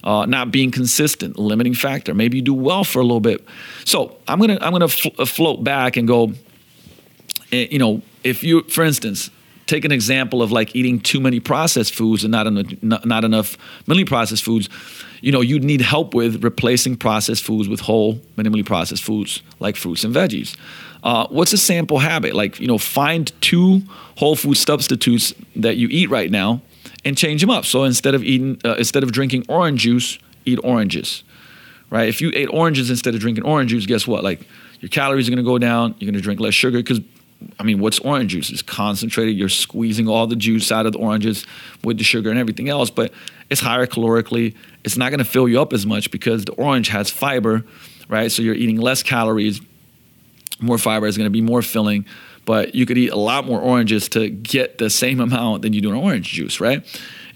[0.04, 2.12] Uh, not being consistent, limiting factor.
[2.14, 3.44] Maybe you do well for a little bit.
[3.84, 6.32] So I'm gonna I'm gonna fl- uh, float back and go.
[7.52, 9.30] Eh, you know, if you, for instance,
[9.66, 12.46] take an example of like eating too many processed foods and not
[12.82, 13.56] not enough
[13.86, 14.68] minimally processed foods,
[15.20, 19.76] you know, you'd need help with replacing processed foods with whole, minimally processed foods like
[19.76, 20.56] fruits and veggies.
[21.02, 22.34] Uh, what's a sample habit?
[22.34, 23.82] Like, you know, find two
[24.16, 26.60] whole food substitutes that you eat right now
[27.04, 27.64] and change them up.
[27.64, 31.22] So instead of eating, uh, instead of drinking orange juice, eat oranges,
[31.90, 32.08] right?
[32.08, 34.24] If you ate oranges instead of drinking orange juice, guess what?
[34.24, 34.46] Like
[34.80, 35.94] your calories are going to go down.
[35.98, 37.00] You're going to drink less sugar because
[37.58, 38.50] I mean, what's orange juice?
[38.50, 39.36] It's concentrated.
[39.36, 41.46] You're squeezing all the juice out of the oranges
[41.84, 43.12] with the sugar and everything else, but
[43.48, 44.54] it's higher calorically.
[44.84, 47.64] It's not going to fill you up as much because the orange has fiber,
[48.08, 48.30] right?
[48.32, 49.60] So you're eating less calories,
[50.60, 52.06] more fiber is going to be more filling,
[52.44, 55.80] but you could eat a lot more oranges to get the same amount than you
[55.80, 56.84] do in orange juice, right?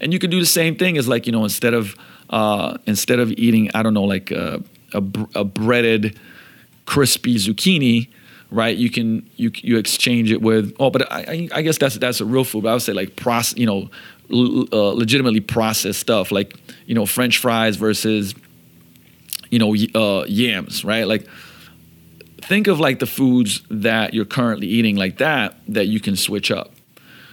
[0.01, 1.95] And you could do the same thing as like you know instead of
[2.29, 4.61] uh, instead of eating I don't know like a,
[4.93, 5.03] a,
[5.35, 6.19] a breaded
[6.85, 8.09] crispy zucchini
[8.53, 8.77] right?
[8.77, 12.25] You can you you exchange it with oh, but I I guess that's that's a
[12.25, 12.63] real food.
[12.63, 13.89] But I would say like process, you know,
[14.31, 16.55] uh, legitimately processed stuff like
[16.85, 18.35] you know French fries versus
[19.49, 21.07] you know uh, yams, right?
[21.07, 21.27] Like
[22.47, 26.51] think of like the foods that you're currently eating like that that you can switch
[26.51, 26.71] up.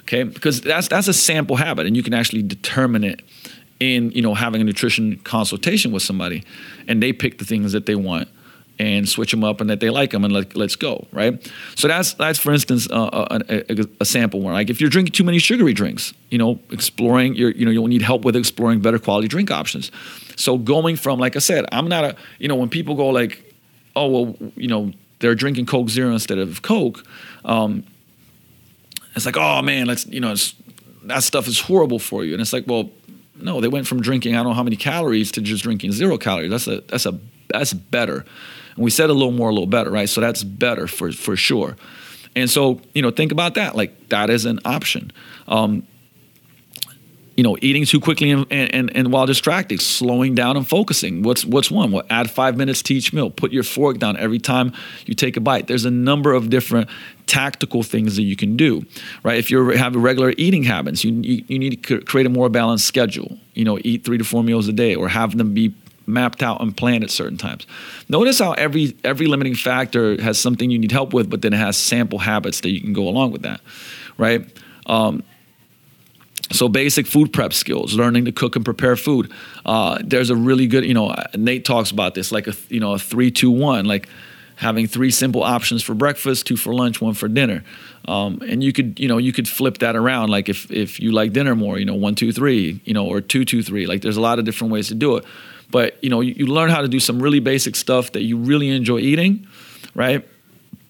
[0.02, 3.22] Okay, because that's that's a sample habit, and you can actually determine it
[3.78, 6.44] in you know having a nutrition consultation with somebody,
[6.88, 8.28] and they pick the things that they want
[8.80, 11.52] and switch them up and that they like them and let, let's go right?
[11.76, 14.54] So that's that's for instance uh, uh a, a, a, sample one.
[14.54, 17.88] Like if you're drinking too many sugary drinks you know exploring your you know you'll
[17.88, 19.92] need help with exploring better quality drink options.
[20.36, 23.54] So going from like i said i'm not a you know when people go like
[23.94, 27.04] oh well you know they're drinking coke zero instead of coke
[27.44, 27.84] um,
[29.14, 30.34] it's like oh man let's you know
[31.04, 32.90] that stuff is horrible for you and it's like well
[33.36, 36.18] no they went from drinking i don't know how many calories to just drinking zero
[36.18, 37.18] calories that's a that's a
[37.48, 38.24] that's better
[38.80, 40.08] and we said a little more, a little better, right?
[40.08, 41.76] So that's better for for sure.
[42.36, 43.74] And so, you know, think about that.
[43.76, 45.12] Like that is an option.
[45.48, 45.86] Um,
[47.40, 51.22] you know, eating too quickly and, and, and while distracted, slowing down and focusing.
[51.22, 51.90] What's what's one?
[51.90, 53.30] Well, add five minutes to each meal.
[53.30, 54.74] Put your fork down every time
[55.06, 55.66] you take a bite.
[55.66, 56.90] There's a number of different
[57.26, 58.84] tactical things that you can do,
[59.22, 59.38] right?
[59.38, 62.84] If you have regular eating habits, you, you, you need to create a more balanced
[62.84, 63.38] schedule.
[63.54, 65.72] You know, eat three to four meals a day, or have them be
[66.06, 67.66] mapped out and planned at certain times.
[68.10, 71.56] Notice how every every limiting factor has something you need help with, but then it
[71.56, 73.62] has sample habits that you can go along with that,
[74.18, 74.46] right?
[74.84, 75.22] Um,
[76.52, 79.32] so basic food prep skills, learning to cook and prepare food.
[79.64, 82.94] Uh, there's a really good, you know, Nate talks about this, like a you know
[82.94, 84.08] a three two one, like
[84.56, 87.64] having three simple options for breakfast, two for lunch, one for dinner.
[88.06, 90.28] Um, and you could, you know, you could flip that around.
[90.30, 93.20] Like if if you like dinner more, you know, one two three, you know, or
[93.20, 93.86] two two three.
[93.86, 95.24] Like there's a lot of different ways to do it.
[95.70, 98.36] But you know, you, you learn how to do some really basic stuff that you
[98.36, 99.46] really enjoy eating,
[99.94, 100.26] right?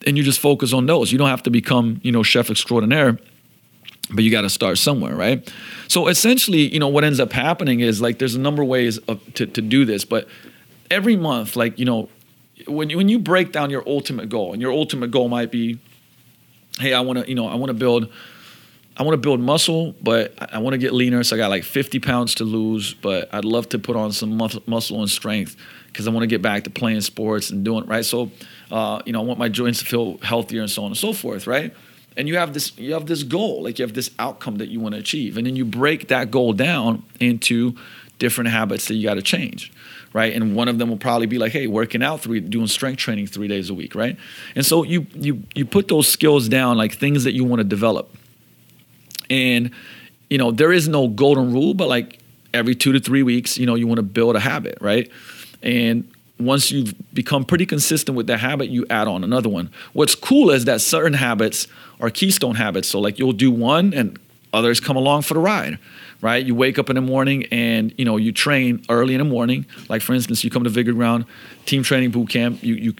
[0.07, 1.12] And you just focus on those.
[1.12, 3.18] You don't have to become, you know, chef extraordinaire,
[4.12, 5.52] but you got to start somewhere, right?
[5.88, 8.98] So essentially, you know, what ends up happening is like there's a number of ways
[8.98, 10.28] of, to to do this, but
[10.90, 12.08] every month, like you know,
[12.66, 15.78] when you, when you break down your ultimate goal, and your ultimate goal might be,
[16.78, 18.11] hey, I want to, you know, I want to build
[19.00, 21.22] I want to build muscle, but I want to get leaner.
[21.22, 24.36] So I got like 50 pounds to lose, but I'd love to put on some
[24.36, 25.56] muscle and strength
[25.86, 28.04] because I want to get back to playing sports and doing right.
[28.04, 28.30] So,
[28.70, 31.14] uh, you know, I want my joints to feel healthier and so on and so
[31.14, 31.74] forth, right?
[32.20, 34.78] And you have this, you have this goal, like you have this outcome that you
[34.78, 37.74] want to achieve, and then you break that goal down into
[38.18, 39.72] different habits that you got to change
[40.12, 40.32] right?
[40.32, 43.26] And one of them will probably be like, hey, working out three, doing strength training
[43.28, 44.16] three days a week, right?
[44.54, 47.64] And so you you you put those skills down, like things that you want to
[47.64, 48.14] develop.
[49.28, 49.70] And,
[50.28, 52.18] you know, there is no golden rule, but like
[52.52, 55.08] every two to three weeks, you know, you want to build a habit, right?
[55.62, 56.09] And
[56.41, 59.70] once you've become pretty consistent with that habit, you add on another one.
[59.93, 61.66] What's cool is that certain habits
[62.01, 62.88] are keystone habits.
[62.88, 64.18] So like you'll do one and
[64.53, 65.78] others come along for the ride,
[66.20, 66.45] right?
[66.45, 69.66] You wake up in the morning and you know you train early in the morning.
[69.88, 71.24] Like for instance, you come to Vigor Ground
[71.66, 72.62] team training boot camp.
[72.62, 72.95] You you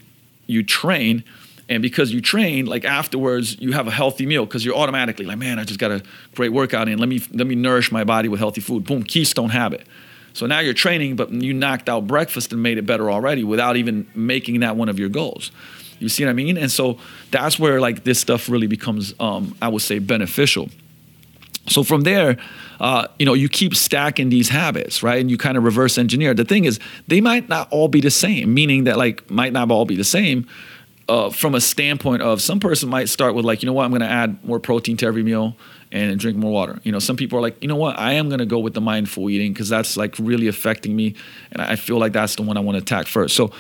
[0.47, 1.25] you train,
[1.69, 5.39] and because you train, like afterwards you have a healthy meal because you're automatically like,
[5.39, 6.03] man, I just got a
[6.35, 6.99] great workout in.
[6.99, 8.85] Let me let me nourish my body with healthy food.
[8.85, 9.87] Boom, keystone habit.
[10.33, 13.77] So now you're training, but you knocked out breakfast and made it better already without
[13.77, 15.51] even making that one of your goals.
[15.99, 16.57] You see what I mean?
[16.57, 16.99] And so
[17.31, 20.71] that's where like this stuff really becomes, um, I would say, beneficial.
[21.69, 22.39] So from there,
[22.81, 25.21] uh, you know, you keep stacking these habits, right?
[25.21, 26.33] And you kind of reverse engineer.
[26.33, 29.71] The thing is, they might not all be the same, meaning that like might not
[29.71, 30.47] all be the same.
[31.07, 33.91] Uh, from a standpoint of some person might start with like, you know what, I'm
[33.91, 35.57] going to add more protein to every meal
[35.93, 36.79] and drink more water.
[36.83, 38.81] You know, some people are like, you know what, I am gonna go with the
[38.81, 41.15] mindful eating because that's like really affecting me,
[41.53, 43.35] and I feel like that's the one I want to attack first.
[43.35, 43.53] So,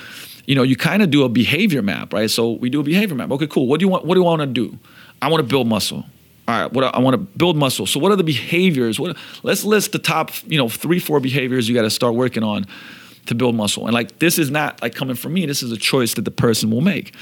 [0.46, 2.30] you know, you kind of do a behavior map, right?
[2.30, 3.30] So we do a behavior map.
[3.32, 3.66] Okay, cool.
[3.66, 4.04] What do you want?
[4.04, 4.78] What do you want to do?
[5.22, 6.04] I want to build muscle.
[6.48, 7.86] All right, what I want to build muscle.
[7.86, 8.98] So what are the behaviors?
[8.98, 12.42] What let's list the top, you know, three, four behaviors you got to start working
[12.42, 12.66] on
[13.26, 13.86] to build muscle.
[13.86, 15.46] And like this is not like coming from me.
[15.46, 17.14] This is a choice that the person will make.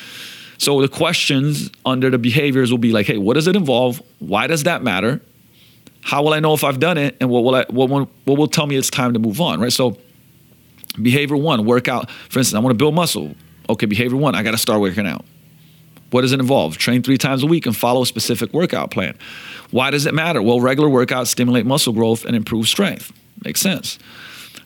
[0.59, 4.03] So the questions under the behaviors will be like, hey, what does it involve?
[4.19, 5.21] Why does that matter?
[6.03, 7.17] How will I know if I've done it?
[7.21, 9.61] And what will I, what, will, what will tell me it's time to move on,
[9.61, 9.73] right?
[9.73, 9.99] So
[11.01, 12.11] behavior one, workout.
[12.11, 13.35] For instance, I want to build muscle.
[13.71, 15.25] Okay, behavior one, I got to start working out.
[16.11, 16.79] What does it involve?
[16.79, 19.17] Train three times a week and follow a specific workout plan.
[19.71, 20.41] Why does it matter?
[20.41, 23.13] Well, regular workouts stimulate muscle growth and improve strength.
[23.45, 23.99] Makes sense.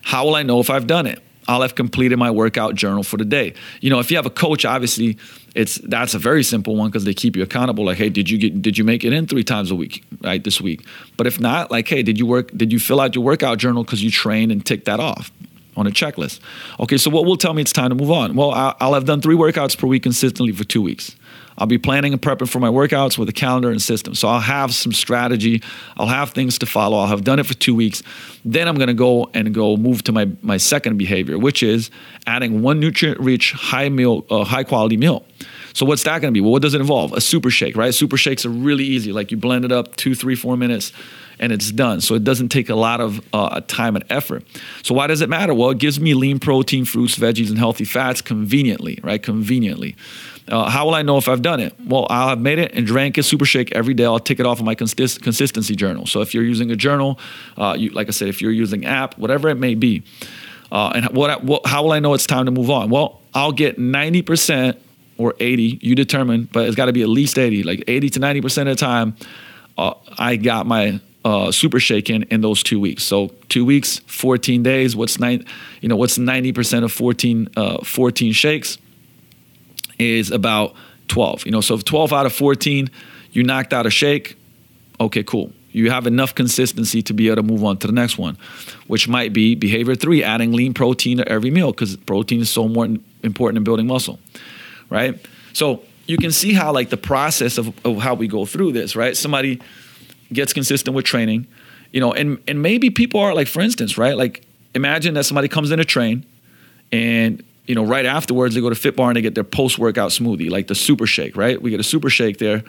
[0.02, 1.20] How will I know if I've done it?
[1.52, 3.52] I'll have completed my workout journal for the day.
[3.80, 5.18] You know, if you have a coach, obviously
[5.54, 7.84] it's that's a very simple one because they keep you accountable.
[7.84, 10.42] Like, hey, did you get did you make it in three times a week, right?
[10.42, 10.86] This week.
[11.18, 13.84] But if not, like, hey, did you work did you fill out your workout journal
[13.84, 15.30] because you trained and tick that off
[15.76, 16.40] on a checklist?
[16.80, 18.34] Okay, so what will tell me it's time to move on?
[18.34, 18.50] Well,
[18.80, 21.16] I'll have done three workouts per week consistently for two weeks.
[21.62, 24.16] I'll be planning and prepping for my workouts with a calendar and system.
[24.16, 25.62] So I'll have some strategy.
[25.96, 26.98] I'll have things to follow.
[26.98, 28.02] I'll have done it for two weeks.
[28.44, 31.88] Then I'm going to go and go move to my, my second behavior, which is
[32.26, 35.24] adding one nutrient rich, high meal, uh, high quality meal.
[35.72, 36.40] So what's that going to be?
[36.40, 37.12] Well, what does it involve?
[37.12, 37.94] A super shake, right?
[37.94, 39.12] Super shakes are really easy.
[39.12, 40.90] Like you blend it up two, three, four minutes
[41.38, 42.00] and it's done.
[42.00, 44.44] So it doesn't take a lot of uh, time and effort.
[44.82, 45.54] So why does it matter?
[45.54, 49.22] Well, it gives me lean protein, fruits, veggies, and healthy fats conveniently, right?
[49.22, 49.96] Conveniently.
[50.48, 51.74] Uh, how will I know if I've done it?
[51.84, 54.04] Well, I'll have made it and drank a super shake every day.
[54.04, 56.06] I'll tick it off of my consist- consistency journal.
[56.06, 57.18] So if you're using a journal,
[57.56, 60.02] uh, you, like I said, if you're using app, whatever it may be,
[60.72, 62.90] uh, and what, what, how will I know it's time to move on?
[62.90, 64.76] Well, I'll get 90%
[65.18, 68.20] or 80, you determine, but it's got to be at least 80, like 80 to
[68.20, 69.16] 90% of the time,
[69.78, 73.04] uh, I got my uh, super shake in in those two weeks.
[73.04, 74.96] So two weeks, 14 days.
[74.96, 75.44] What's nine?
[75.80, 78.78] You know, what's 90% of 14 uh, 14 shakes?
[80.02, 80.74] Is about
[81.08, 81.46] 12.
[81.46, 82.90] You know, so if 12 out of 14,
[83.32, 84.36] you knocked out a shake,
[85.00, 85.52] okay, cool.
[85.72, 88.36] You have enough consistency to be able to move on to the next one,
[88.88, 92.68] which might be behavior three, adding lean protein to every meal because protein is so
[92.68, 92.84] more
[93.22, 94.18] important in building muscle,
[94.90, 95.18] right?
[95.54, 98.94] So you can see how like the process of, of how we go through this,
[98.94, 99.16] right?
[99.16, 99.60] Somebody
[100.30, 101.46] gets consistent with training,
[101.90, 104.16] you know, and and maybe people are like, for instance, right?
[104.16, 104.44] Like
[104.74, 106.26] imagine that somebody comes in a train
[106.90, 109.78] and you know, right afterwards they go to Fit Bar and they get their post
[109.78, 111.60] workout smoothie, like the Super Shake, right?
[111.60, 112.62] We get a Super Shake there,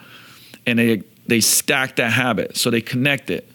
[0.66, 3.48] and they they stack that habit, so they connect it.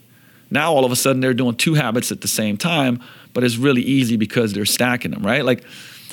[0.51, 3.03] Now all of a sudden they're doing two habits at the same time,
[3.35, 5.45] but it's really easy because they're stacking them, right?
[5.45, 5.63] Like,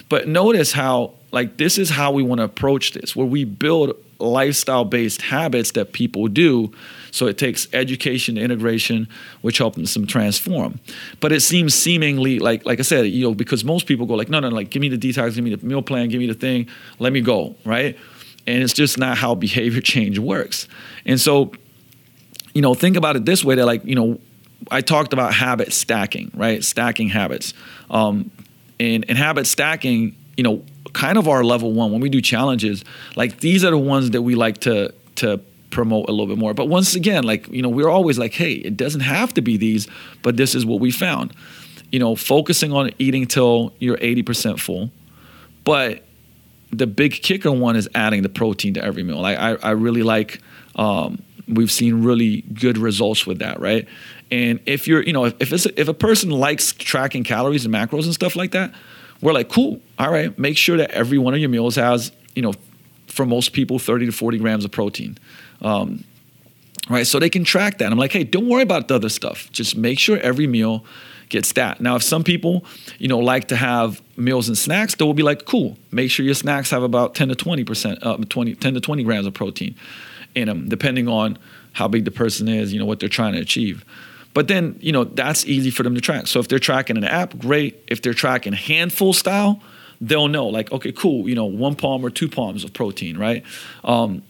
[0.10, 3.96] but notice how like this is how we want to approach this, where we build
[4.20, 6.72] lifestyle based habits that people do.
[7.16, 9.08] So it takes education, integration,
[9.40, 10.82] which helps them transform.
[11.22, 14.28] But it seems seemingly like, like I said, you know, because most people go like,
[14.28, 16.34] no, no, like give me the detox, give me the meal plan, give me the
[16.34, 16.68] thing,
[17.00, 17.98] let me go, right?
[18.46, 20.68] And it's just not how behavior change works.
[21.06, 21.54] And so,
[22.54, 24.20] you know, think about it this way: that like, you know,
[24.70, 26.64] I talked about habit stacking, right?
[26.64, 27.54] Stacking habits,
[27.90, 28.30] um,
[28.78, 30.64] and and habit stacking, you know
[30.94, 32.86] kind of our level one when we do challenges
[33.18, 35.42] like these are the ones that we like to to
[35.76, 38.54] promote a little bit more but once again like you know we're always like hey
[38.54, 39.88] it doesn't have to be these
[40.22, 41.34] but this is what we found
[41.92, 44.90] you know focusing on eating till you're 80% full
[45.64, 46.04] but
[46.72, 50.04] the big kicker one is adding the protein to every meal like i, I really
[50.04, 50.42] like
[50.76, 53.88] um, we've seen really good results with that right
[54.32, 57.74] and if you're you know if, if it's if a person likes tracking calories and
[57.74, 58.74] macros and stuff like that
[59.22, 59.82] we're like, cool.
[59.98, 60.38] All right.
[60.38, 62.54] Make sure that every one of your meals has, you know,
[63.08, 65.18] for most people, 30 to 40 grams of protein.
[65.66, 66.04] Um,
[66.90, 67.06] right.
[67.06, 67.92] So they can track that.
[67.92, 69.52] I'm like, hey, don't worry about the other stuff.
[69.52, 70.86] Just make sure every meal
[71.30, 71.82] gets that.
[71.82, 72.64] Now, if some people,
[73.00, 75.78] you know, like to have meals and snacks, they will be like, cool.
[75.92, 79.04] Make sure your snacks have about 10 to 20 percent, uh, 20, 10 to 20
[79.04, 79.76] grams of protein
[80.36, 81.40] in them, depending on
[81.74, 83.84] how big the person is, you know, what they're trying to achieve.
[84.36, 86.28] But then, you know, that's easy for them to track.
[86.28, 87.82] So if they're tracking an app, great.
[87.88, 89.62] If they're tracking handful style,
[90.02, 93.44] they'll know like, okay, cool, you know, one palm or two palms of protein, right?
[93.84, 94.24] Um,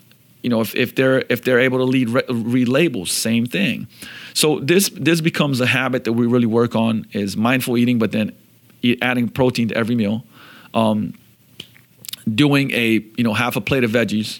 [0.46, 3.88] you know, if, if they're if they're able to lead read labels, same thing.
[4.36, 8.12] So this this becomes a habit that we really work on is mindful eating, but
[8.12, 8.32] then
[9.02, 10.24] adding protein to every meal.
[10.76, 11.16] Um,
[12.32, 14.40] doing a you know half a plate of veggies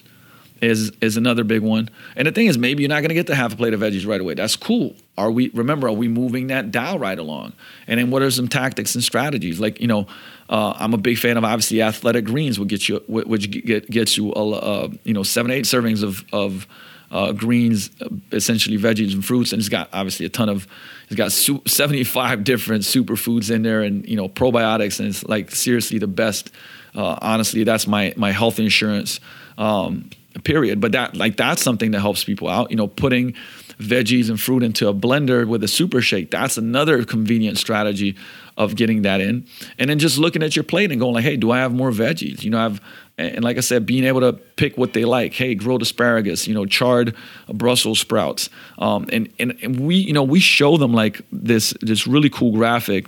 [0.60, 1.90] is is another big one.
[2.14, 3.80] And the thing is, maybe you're not going to get the half a plate of
[3.80, 4.34] veggies right away.
[4.34, 4.94] That's cool.
[5.18, 5.48] Are we?
[5.54, 7.52] Remember, are we moving that dial right along?
[7.88, 9.58] And then what are some tactics and strategies?
[9.58, 10.06] Like you know,
[10.48, 14.16] uh, I'm a big fan of obviously athletic greens, which get you which get, gets
[14.16, 16.66] you uh, you know seven eight servings of of
[17.10, 17.90] uh, greens,
[18.32, 20.66] essentially veggies and fruits, and it's got obviously a ton of
[21.08, 25.98] it's got 75 different superfoods in there, and you know probiotics, and it's like seriously
[25.98, 26.50] the best.
[26.94, 29.20] Uh, honestly, that's my my health insurance.
[29.58, 30.10] Um,
[30.44, 30.80] period.
[30.80, 32.70] But that like that's something that helps people out.
[32.70, 33.34] You know, putting
[33.78, 36.30] veggies and fruit into a blender with a super shake.
[36.30, 38.16] That's another convenient strategy
[38.56, 39.46] of getting that in.
[39.78, 41.90] And then just looking at your plate and going like, hey, do I have more
[41.90, 42.42] veggies?
[42.42, 42.80] You know, I've
[43.18, 45.32] and like I said, being able to pick what they like.
[45.32, 47.14] Hey, grilled asparagus, you know, charred
[47.48, 48.50] Brussels sprouts.
[48.78, 52.52] Um, and, and and we, you know, we show them like this this really cool
[52.52, 53.06] graphic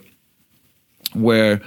[1.12, 1.60] where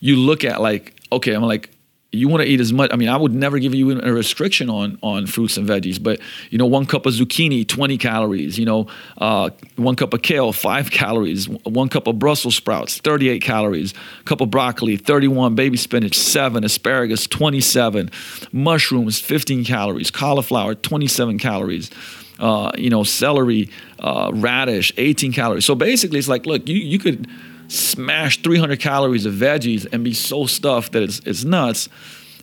[0.00, 1.70] you look at like, okay, I'm like,
[2.16, 2.90] you want to eat as much.
[2.92, 6.20] I mean, I would never give you a restriction on on fruits and veggies, but
[6.50, 8.58] you know, one cup of zucchini, 20 calories.
[8.58, 8.86] You know,
[9.18, 11.48] uh, one cup of kale, five calories.
[11.48, 13.94] One cup of Brussels sprouts, 38 calories.
[14.20, 15.54] A cup of broccoli, 31.
[15.54, 16.64] Baby spinach, seven.
[16.64, 18.10] Asparagus, 27.
[18.52, 20.10] Mushrooms, 15 calories.
[20.10, 21.90] Cauliflower, 27 calories.
[22.38, 25.64] Uh, you know, celery, uh, radish, 18 calories.
[25.64, 27.26] So basically, it's like, look, you you could
[27.68, 31.88] smash 300 calories of veggies and be so stuffed that it's, it's nuts,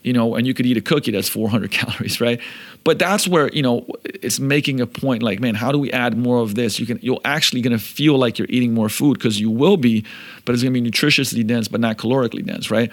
[0.03, 2.39] you know, and you could eat a cookie that's 400 calories, right?
[2.83, 6.17] But that's where, you know, it's making a point like, man, how do we add
[6.17, 6.79] more of this?
[6.79, 9.77] You can, you're actually going to feel like you're eating more food because you will
[9.77, 10.03] be,
[10.43, 12.91] but it's going to be nutritiously dense, but not calorically dense, right?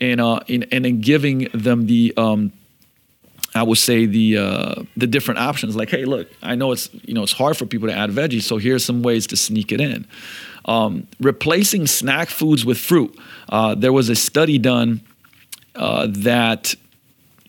[0.00, 2.52] And, uh, in, and then giving them the, um,
[3.56, 5.76] I would say the uh, the different options.
[5.76, 8.42] Like, hey, look, I know it's you know it's hard for people to add veggies,
[8.42, 10.06] so here's some ways to sneak it in.
[10.66, 13.16] Um, replacing snack foods with fruit.
[13.48, 15.00] Uh, there was a study done
[15.76, 16.74] uh, that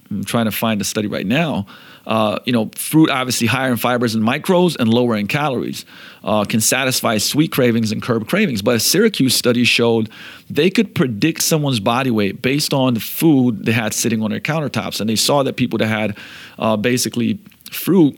[0.10, 1.66] I'm trying to find the study right now.
[2.06, 5.86] Uh, you know, fruit obviously higher in fibers and micros and lower in calories,
[6.24, 8.62] uh, can satisfy sweet cravings and curb cravings.
[8.62, 10.10] But a Syracuse study showed
[10.50, 14.40] they could predict someone's body weight based on the food they had sitting on their
[14.40, 16.18] countertops, and they saw that people that had
[16.58, 17.40] uh, basically
[17.70, 18.18] fruit,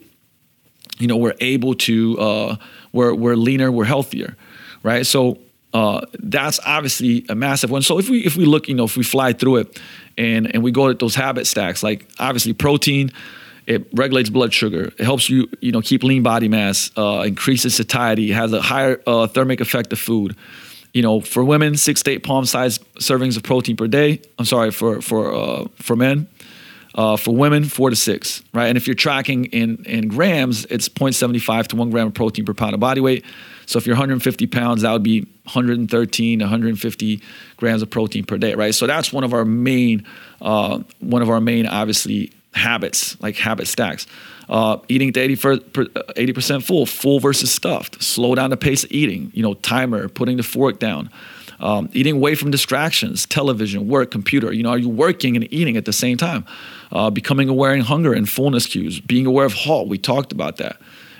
[1.00, 2.56] you know, were able to uh,
[2.94, 4.38] were were leaner, were healthier
[4.84, 5.06] right?
[5.06, 5.40] So
[5.74, 7.82] uh, that's obviously a massive one.
[7.82, 9.80] So if we if we look, you know, if we fly through it
[10.18, 13.12] and and we go to those habit stacks, like obviously protein,
[13.68, 14.92] it regulates blood sugar.
[14.98, 19.00] It helps you, you know, keep lean body mass, uh, increases satiety, has a higher
[19.06, 20.36] uh, thermic effect of food.
[20.92, 24.22] You know, for women, six to eight palm size servings of protein per day.
[24.40, 26.28] I'm sorry for for uh, for men.
[26.96, 28.66] Uh, for women, four to six, right?
[28.66, 32.56] And if you're tracking in in grams, it's 0.75 to one gram of protein per
[32.56, 33.24] pound of body weight.
[33.70, 37.22] So if you're 150 pounds, that would be 113, 150
[37.56, 38.74] grams of protein per day, right?
[38.74, 40.08] So that's one of our main,
[40.42, 44.08] uh, one of our main, obviously, habits, like habit stacks.
[44.50, 48.02] Uh, eating to 80 percent full, full versus stuffed.
[48.02, 49.32] Slow down the pace of eating.
[49.36, 51.12] You know, timer, putting the fork down.
[51.60, 54.52] Um, eating away from distractions, television, work, computer.
[54.52, 56.44] You know, are you working and eating at the same time?
[56.92, 59.00] Uh, becoming aware in hunger and fullness cues.
[59.00, 59.90] Being aware of halt.
[59.90, 60.78] We talked about that.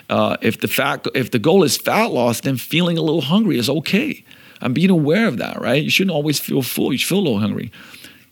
[0.10, 3.58] Uh, if the fat, if the goal is fat loss, then feeling a little hungry
[3.58, 4.24] is okay.
[4.62, 5.84] I'm being aware of that, right?
[5.84, 6.92] You shouldn't always feel full.
[6.92, 7.72] You should feel a little hungry.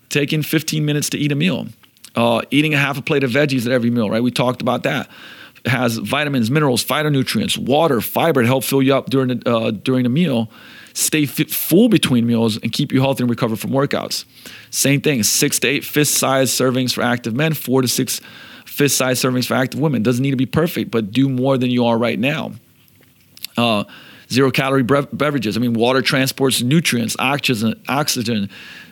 [0.10, 1.68] Taking 15 minutes to eat a meal.
[2.16, 4.24] Uh, eating a half a plate of veggies at every meal, right?
[4.24, 5.10] We talked about that.
[5.64, 9.72] It has vitamins, minerals, phytonutrients, water, fiber to help fill you up during the, uh,
[9.72, 10.50] during the meal.
[10.94, 14.26] Stay fit, full between meals and keep you healthy and recover from workouts.
[14.72, 18.20] Same thing, six to eight fist size servings for active men, four to six
[18.78, 20.04] fist size servings for active women.
[20.04, 22.52] Doesn't need to be perfect, but do more than you are right now.
[23.58, 23.86] Uh,
[24.30, 25.58] zero calorie beverages.
[25.58, 28.50] I mean, water transports nutrients, oxygen, oxygen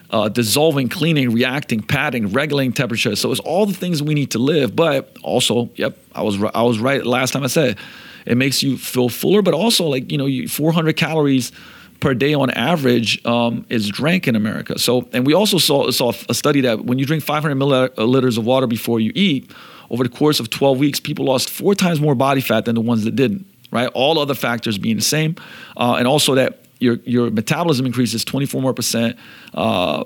[0.09, 3.15] uh, dissolving, cleaning, reacting, padding, regulating temperature.
[3.15, 4.75] So it's all the things we need to live.
[4.75, 7.77] But also, yep, I was I was right last time I said
[8.25, 11.51] it makes you feel fuller, but also like you know, you, 400 calories
[11.99, 14.79] per day on average um, is drank in America.
[14.79, 18.45] So, and we also saw saw a study that when you drink 500 milliliters of
[18.45, 19.51] water before you eat,
[19.89, 22.81] over the course of 12 weeks, people lost four times more body fat than the
[22.81, 23.89] ones that didn't, right?
[23.93, 25.35] All other factors being the same.
[25.77, 29.17] Uh, and also that your your metabolism increases 24 more percent.
[29.53, 30.03] Uh,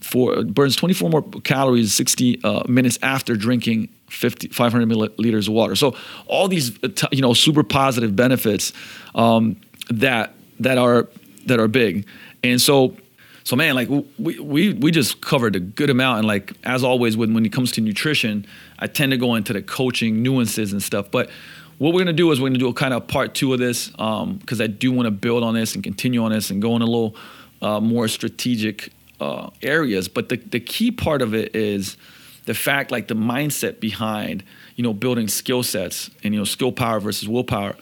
[0.00, 5.74] for burns 24 more calories 60 uh, minutes after drinking 50, 500 milliliters of water.
[5.74, 5.96] So
[6.26, 8.72] all these uh, you know super positive benefits
[9.14, 9.56] um,
[9.88, 11.08] that that are
[11.46, 12.06] that are big,
[12.42, 12.96] and so
[13.44, 13.88] so man, like
[14.18, 17.52] we we we just covered a good amount, and like as always, when when it
[17.52, 18.46] comes to nutrition,
[18.78, 21.30] I tend to go into the coaching nuances and stuff, but.
[21.78, 23.88] What we're gonna do is we're gonna do a kind of part two of this
[23.88, 26.76] because um, I do want to build on this and continue on this and go
[26.76, 27.16] in a little
[27.60, 30.06] uh, more strategic uh, areas.
[30.08, 31.96] But the, the key part of it is
[32.44, 34.44] the fact, like the mindset behind,
[34.76, 37.74] you know, building skill sets and, you know, skill power versus willpower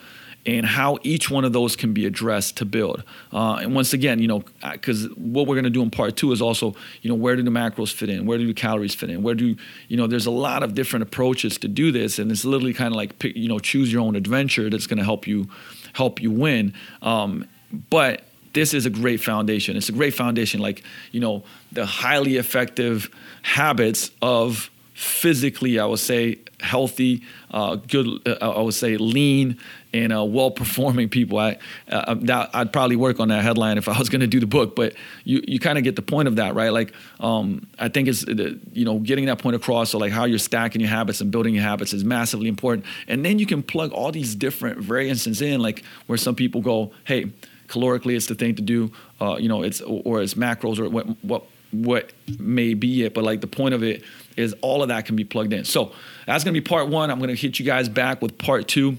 [0.44, 3.04] and how each one of those can be addressed to build.
[3.32, 6.32] Uh, and once again, you know, because what we're going to do in part two
[6.32, 8.26] is also, you know, where do the macros fit in?
[8.26, 9.22] Where do the calories fit in?
[9.22, 9.56] Where do,
[9.88, 12.92] you know, there's a lot of different approaches to do this, and it's literally kind
[12.92, 15.48] of like, pick, you know, choose your own adventure that's going to help you,
[15.92, 16.74] help you win.
[17.02, 17.46] Um,
[17.90, 19.76] but this is a great foundation.
[19.76, 23.08] It's a great foundation, like you know, the highly effective
[23.42, 29.58] habits of physically, I would say, healthy, uh, good, uh, I would say, lean
[29.92, 31.38] and uh, well-performing people.
[31.38, 34.40] I uh, that, I'd probably work on that headline if I was going to do
[34.40, 36.72] the book, but you you kind of get the point of that, right?
[36.72, 39.90] Like, um, I think it's you know getting that point across.
[39.90, 43.24] So like how you're stacking your habits and building your habits is massively important, and
[43.24, 47.32] then you can plug all these different variances in, like where some people go, hey
[47.72, 51.06] calorically it's the thing to do uh, you know it's or it's macros or what
[51.24, 54.02] what what may be it but like the point of it
[54.36, 55.92] is all of that can be plugged in so
[56.26, 58.68] that's going to be part one i'm going to hit you guys back with part
[58.68, 58.98] two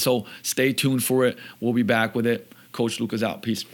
[0.00, 1.38] so stay tuned for it.
[1.60, 2.52] We'll be back with it.
[2.72, 3.42] Coach Luka's out.
[3.42, 3.64] Peace